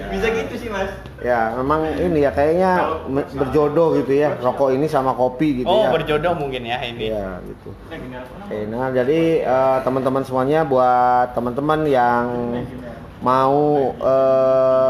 Bisa 0.07 0.27
gitu 0.29 0.53
sih, 0.57 0.67
Mas. 0.67 0.91
Ya, 1.19 1.53
memang 1.53 1.85
ini 1.87 2.19
ya 2.19 2.31
kayaknya 2.31 2.71
me- 3.05 3.29
berjodoh 3.31 3.93
gitu 3.95 4.11
ya, 4.15 4.33
rokok 4.35 4.71
ini 4.71 4.85
sama 4.85 5.13
kopi 5.13 5.61
gitu 5.61 5.69
oh 5.69 5.85
ya. 5.85 5.91
berjodoh 5.91 6.33
mungkin 6.33 6.65
ya 6.65 6.81
ini 6.81 7.09
Iya, 7.09 7.39
gitu. 7.45 7.69
Oke, 8.43 8.57
nah 8.65 8.89
jadi 8.89 9.19
eh, 9.39 9.77
teman-teman 9.81 10.21
semuanya 10.21 10.63
buat 10.63 11.31
teman-teman 11.31 11.85
yang 11.85 12.25
mau 13.21 13.93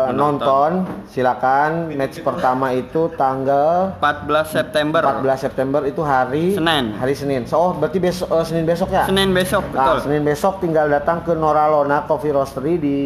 Menonton. 0.08 0.15
nonton, 0.15 0.71
silakan 1.06 1.91
match 1.91 2.23
pertama 2.23 2.71
itu 2.71 3.12
tanggal 3.13 3.91
14 3.99 4.47
September 4.47 5.04
14 5.19 5.36
September 5.41 5.82
itu 5.84 5.99
hari 5.99 6.56
Senin. 6.56 6.95
Hari 6.95 7.12
Senin. 7.12 7.41
So, 7.43 7.60
oh, 7.60 7.71
berarti 7.73 7.99
besok 7.99 8.32
eh, 8.32 8.45
Senin 8.47 8.63
besok 8.63 8.88
ya? 8.89 9.04
Senin 9.04 9.30
besok 9.30 9.67
Nah, 9.67 9.84
betul 9.91 9.97
Senin 10.01 10.23
besok 10.23 10.63
tinggal 10.63 10.88
datang 10.88 11.19
ke 11.21 11.36
Noralona 11.36 12.08
Coffee 12.08 12.32
Roastery 12.32 12.80
di 12.80 12.97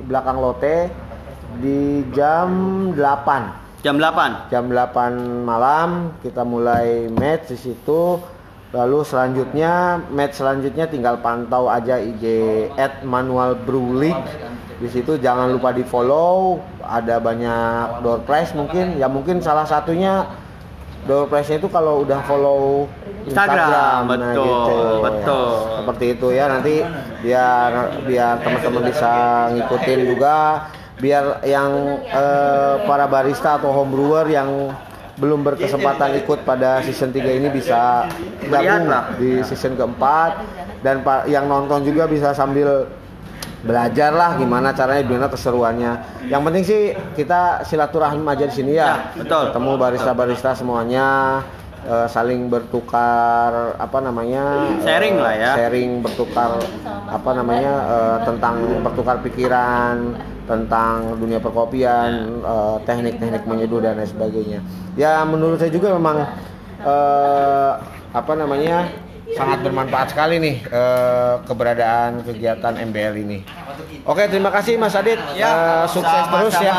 belakang 0.00 0.40
Lotte 0.40 0.88
di 1.60 2.02
jam 2.14 2.48
8. 2.96 3.82
jam 3.84 4.00
8 4.00 4.48
Jam 4.48 4.64
8 4.72 5.44
malam 5.44 6.16
kita 6.24 6.40
mulai 6.40 7.06
match 7.12 7.52
di 7.52 7.58
situ. 7.60 8.16
Lalu 8.74 9.06
selanjutnya 9.06 10.02
match 10.10 10.42
selanjutnya 10.42 10.90
tinggal 10.90 11.22
pantau 11.22 11.70
aja 11.70 12.00
IG 12.00 12.24
@manual 13.06 13.54
Brew 13.54 13.94
League. 13.94 14.26
Di 14.82 14.90
situ 14.90 15.14
jangan 15.20 15.54
lupa 15.54 15.70
di 15.70 15.86
follow. 15.86 16.58
Ada 16.82 17.22
banyak 17.22 18.02
door 18.02 18.26
prize 18.26 18.50
mungkin. 18.56 18.98
Ya 18.98 19.06
mungkin 19.06 19.38
salah 19.38 19.62
satunya 19.62 20.26
door 21.06 21.30
prize 21.30 21.54
itu 21.54 21.70
kalau 21.70 22.02
udah 22.02 22.18
follow 22.26 22.90
Instagram, 23.24 24.04
Nah, 24.04 24.04
betul, 24.04 24.42
gitu. 24.44 24.78
betul. 25.00 25.48
Seperti 25.80 26.04
itu 26.18 26.26
ya 26.34 26.44
nanti 26.50 26.74
biar 27.24 27.70
biar 28.04 28.42
teman-teman 28.42 28.82
bisa 28.90 29.12
ngikutin 29.54 30.00
juga 30.12 30.36
biar 30.98 31.42
yang 31.42 31.98
eh, 32.06 32.74
para 32.86 33.10
barista 33.10 33.58
atau 33.58 33.74
home 33.74 33.92
brewer 33.94 34.26
yang 34.30 34.70
belum 35.14 35.46
berkesempatan 35.46 36.18
ikut 36.26 36.42
pada 36.42 36.82
season 36.82 37.14
3 37.14 37.38
ini 37.38 37.48
bisa 37.54 38.10
gabung 38.50 38.90
di 39.18 39.42
season 39.46 39.78
keempat 39.78 40.42
dan 40.82 41.06
yang 41.30 41.46
nonton 41.46 41.86
juga 41.86 42.10
bisa 42.10 42.34
sambil 42.34 42.90
belajar 43.64 44.12
lah 44.12 44.36
gimana 44.36 44.76
caranya 44.76 45.02
gimana 45.06 45.26
keseruannya. 45.32 45.92
Yang 46.28 46.42
penting 46.44 46.64
sih 46.66 46.82
kita 47.16 47.64
silaturahim 47.64 48.26
aja 48.28 48.44
di 48.44 48.54
sini 48.54 48.72
ya. 48.76 48.84
Ya, 48.84 49.24
betul. 49.24 49.42
Ketemu 49.50 49.70
barista-barista 49.80 50.50
semuanya 50.52 51.06
eh, 51.88 52.06
saling 52.10 52.52
bertukar 52.52 53.78
apa 53.80 53.98
namanya? 54.04 54.68
Sharing 54.84 55.16
lah 55.16 55.34
ya. 55.38 55.52
Sharing 55.56 55.90
bertukar 56.04 56.60
apa 57.08 57.30
namanya 57.32 57.72
eh, 57.88 58.16
tentang 58.28 58.56
bertukar 58.84 59.24
pikiran 59.24 60.12
tentang 60.44 61.16
dunia 61.16 61.40
perkopian, 61.40 62.40
eh, 62.44 62.76
teknik-teknik 62.84 63.44
menyeduh 63.48 63.80
dan 63.80 63.96
lain 63.96 64.08
sebagainya. 64.08 64.60
Ya 64.94 65.24
menurut 65.24 65.56
saya 65.56 65.72
juga 65.72 65.96
memang 65.96 66.24
eh, 66.84 67.72
apa 68.14 68.32
namanya 68.38 68.88
sangat 69.34 69.58
bermanfaat 69.60 70.08
sekali 70.10 70.38
nih 70.38 70.56
eh, 70.64 71.34
keberadaan 71.44 72.22
kegiatan 72.22 72.74
MBL 72.84 73.14
ini. 73.18 73.38
Oke 74.04 74.28
terima 74.28 74.48
kasih 74.48 74.76
Mas 74.76 74.92
Adit, 74.92 75.16
Eh, 75.16 75.84
sukses 75.88 76.24
terus 76.28 76.54
ya. 76.56 76.74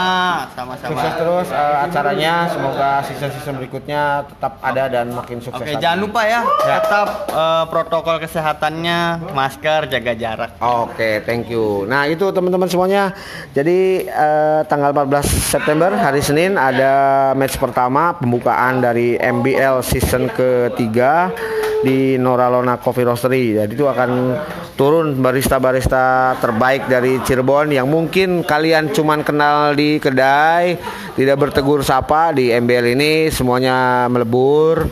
Sama-sama. 0.53 0.89
Sukses 0.89 1.13
terus 1.15 1.47
eh, 1.49 1.75
acaranya, 1.81 2.33
semoga 2.47 2.89
season-season 3.03 3.55
berikutnya 3.57 4.01
tetap 4.25 4.61
ada 4.61 4.83
dan 4.87 5.09
makin 5.09 5.41
sukses. 5.41 5.57
Oke, 5.57 5.73
lagi. 5.73 5.81
jangan 5.81 5.99
lupa 5.99 6.21
ya, 6.23 6.41
Ya. 6.63 6.77
tetap 6.79 7.07
eh, 7.27 7.63
protokol 7.67 8.15
kesehatannya, 8.19 8.99
masker, 9.33 9.89
jaga 9.89 10.13
jarak. 10.13 10.51
Oke, 10.57 11.19
thank 11.23 11.49
you. 11.49 11.83
Nah, 11.85 12.05
itu 12.05 12.29
teman-teman 12.29 12.69
semuanya. 12.69 13.11
Jadi 13.51 14.05
eh, 14.05 14.59
tanggal 14.65 14.93
14 14.93 15.25
September 15.25 15.91
hari 15.91 16.21
Senin 16.21 16.55
ada 16.55 16.93
match 17.33 17.57
pertama 17.57 18.13
pembukaan 18.13 18.79
dari 18.79 19.17
MBL 19.17 19.81
season 19.81 20.29
ketiga 20.29 21.33
di 21.81 22.17
Noralona 22.45 22.77
Coffee 22.77 23.09
Roastery. 23.09 23.57
Jadi 23.57 23.73
itu 23.73 23.89
akan 23.89 24.37
turun 24.77 25.17
barista-barista 25.17 26.37
terbaik 26.37 26.85
dari 26.85 27.17
Cirebon 27.25 27.73
yang 27.73 27.89
mungkin 27.89 28.45
kalian 28.45 28.93
cuman 28.93 29.25
kenal 29.25 29.73
di 29.73 29.97
kedai, 29.97 30.77
tidak 31.17 31.41
bertegur 31.41 31.81
sapa 31.81 32.37
di 32.37 32.53
MBL 32.53 32.93
ini 32.93 33.33
semuanya 33.33 34.05
melebur. 34.05 34.85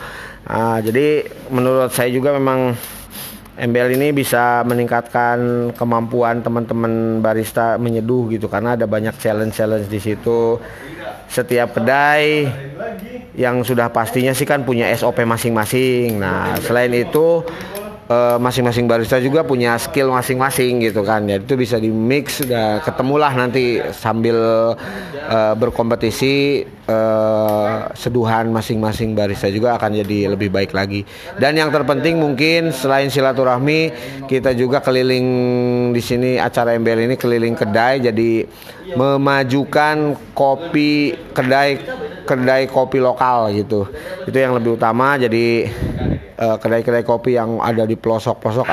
Nah, 0.50 0.82
jadi 0.82 1.30
menurut 1.54 1.94
saya 1.94 2.10
juga 2.10 2.34
memang 2.34 2.74
MBL 3.54 3.94
ini 3.94 4.10
bisa 4.10 4.66
meningkatkan 4.66 5.70
kemampuan 5.78 6.42
teman-teman 6.42 7.22
barista 7.22 7.78
menyeduh 7.78 8.26
gitu 8.34 8.50
karena 8.50 8.74
ada 8.74 8.90
banyak 8.90 9.14
challenge-challenge 9.14 9.86
di 9.86 10.00
situ. 10.02 10.58
Setiap 11.28 11.74
kedai 11.74 12.46
yang 13.34 13.66
sudah 13.66 13.90
pastinya 13.90 14.30
sih 14.30 14.46
kan 14.46 14.62
punya 14.62 14.90
SOP 14.94 15.26
masing-masing. 15.26 16.22
Nah, 16.22 16.54
selain 16.62 16.94
itu 16.94 17.42
eh, 18.06 18.38
masing-masing 18.38 18.86
barista 18.86 19.18
juga 19.18 19.42
punya 19.42 19.74
skill 19.80 20.14
masing-masing 20.14 20.86
gitu 20.86 21.02
kan. 21.02 21.26
Ya 21.26 21.42
itu 21.42 21.58
bisa 21.58 21.82
di 21.82 21.90
mix 21.90 22.46
dan 22.46 22.78
ketemulah 22.78 23.34
nanti 23.34 23.82
sambil 23.90 24.38
eh, 25.18 25.54
berkompetisi 25.58 26.62
eh, 26.64 27.76
seduhan 27.98 28.54
masing-masing 28.54 29.18
barista 29.18 29.50
juga 29.50 29.74
akan 29.74 30.04
jadi 30.04 30.30
lebih 30.38 30.54
baik 30.54 30.70
lagi. 30.70 31.02
Dan 31.40 31.58
yang 31.58 31.74
terpenting 31.74 32.20
mungkin 32.22 32.70
selain 32.70 33.10
silaturahmi 33.10 33.90
kita 34.30 34.54
juga 34.54 34.78
keliling 34.78 35.26
di 35.90 36.02
sini 36.04 36.38
acara 36.38 36.78
MBL 36.78 37.10
ini 37.10 37.16
keliling 37.18 37.58
kedai 37.58 37.98
jadi 37.98 38.30
memajukan 38.92 40.12
kopi 40.36 41.16
kedai 41.32 41.80
kedai 42.28 42.68
kopi 42.68 43.00
lokal 43.00 43.48
gitu. 43.56 43.88
Itu 44.28 44.36
yang 44.36 44.52
lebih 44.60 44.76
utama. 44.76 45.16
Jadi 45.16 45.64
eh, 46.36 46.56
kedai-kedai 46.60 47.04
kopi 47.04 47.40
yang 47.40 47.60
ada 47.64 47.88
di 47.88 47.96
pelosok-pelosok 47.96 48.68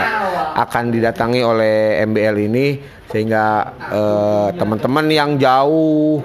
akan 0.52 0.84
didatangi 0.92 1.40
oleh 1.40 2.04
MBL 2.04 2.36
ini. 2.52 2.68
Sehingga 3.08 3.76
eh, 3.92 4.48
teman-teman 4.60 5.06
yang 5.08 5.40
jauh 5.40 6.20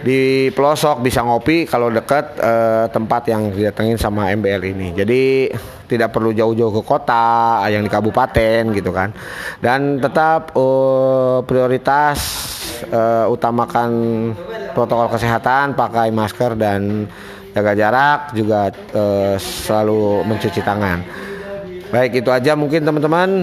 di 0.00 0.48
pelosok 0.52 1.04
bisa 1.04 1.20
ngopi 1.20 1.68
kalau 1.68 1.92
dekat 1.92 2.40
eh, 2.40 2.86
tempat 2.88 3.22
yang 3.28 3.52
didatengin 3.52 4.00
sama 4.00 4.32
MBL 4.32 4.62
ini. 4.72 4.88
Jadi 4.96 5.52
tidak 5.90 6.14
perlu 6.14 6.30
jauh-jauh 6.32 6.80
ke 6.80 6.82
kota 6.86 7.60
yang 7.68 7.84
di 7.84 7.90
kabupaten 7.90 8.72
gitu 8.72 8.90
kan. 8.90 9.12
Dan 9.60 10.00
tetap 10.00 10.56
eh, 10.56 11.38
prioritas 11.44 12.18
eh, 12.88 13.26
utamakan 13.28 13.90
protokol 14.72 15.12
kesehatan, 15.12 15.76
pakai 15.76 16.08
masker 16.14 16.56
dan 16.56 17.04
jaga 17.52 17.72
jarak 17.76 18.20
juga 18.32 18.72
eh, 18.72 19.36
selalu 19.36 20.24
mencuci 20.24 20.60
tangan. 20.64 21.28
Baik 21.90 22.22
itu 22.22 22.30
aja 22.30 22.54
mungkin 22.54 22.86
teman-teman 22.86 23.42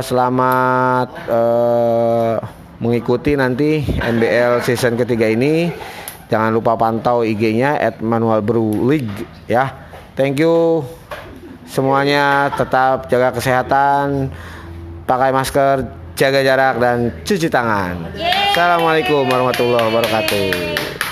selamat 0.08 1.08
eh, 1.28 2.59
mengikuti 2.80 3.36
nanti 3.36 3.84
MBL 3.84 4.64
season 4.64 4.96
ketiga 4.96 5.28
ini. 5.28 5.70
Jangan 6.30 6.54
lupa 6.54 6.78
pantau 6.78 7.26
IG-nya 7.26 7.76
@manual 8.00 8.40
brew 8.40 8.86
league 8.88 9.26
ya. 9.50 9.70
Thank 10.16 10.40
you 10.40 10.82
semuanya 11.70 12.50
tetap 12.54 13.06
jaga 13.06 13.30
kesehatan, 13.30 14.30
pakai 15.06 15.30
masker, 15.30 15.86
jaga 16.18 16.40
jarak 16.42 16.74
dan 16.82 17.14
cuci 17.22 17.46
tangan. 17.46 18.10
Assalamualaikum 18.50 19.26
warahmatullahi 19.30 19.84
wabarakatuh. 19.86 21.09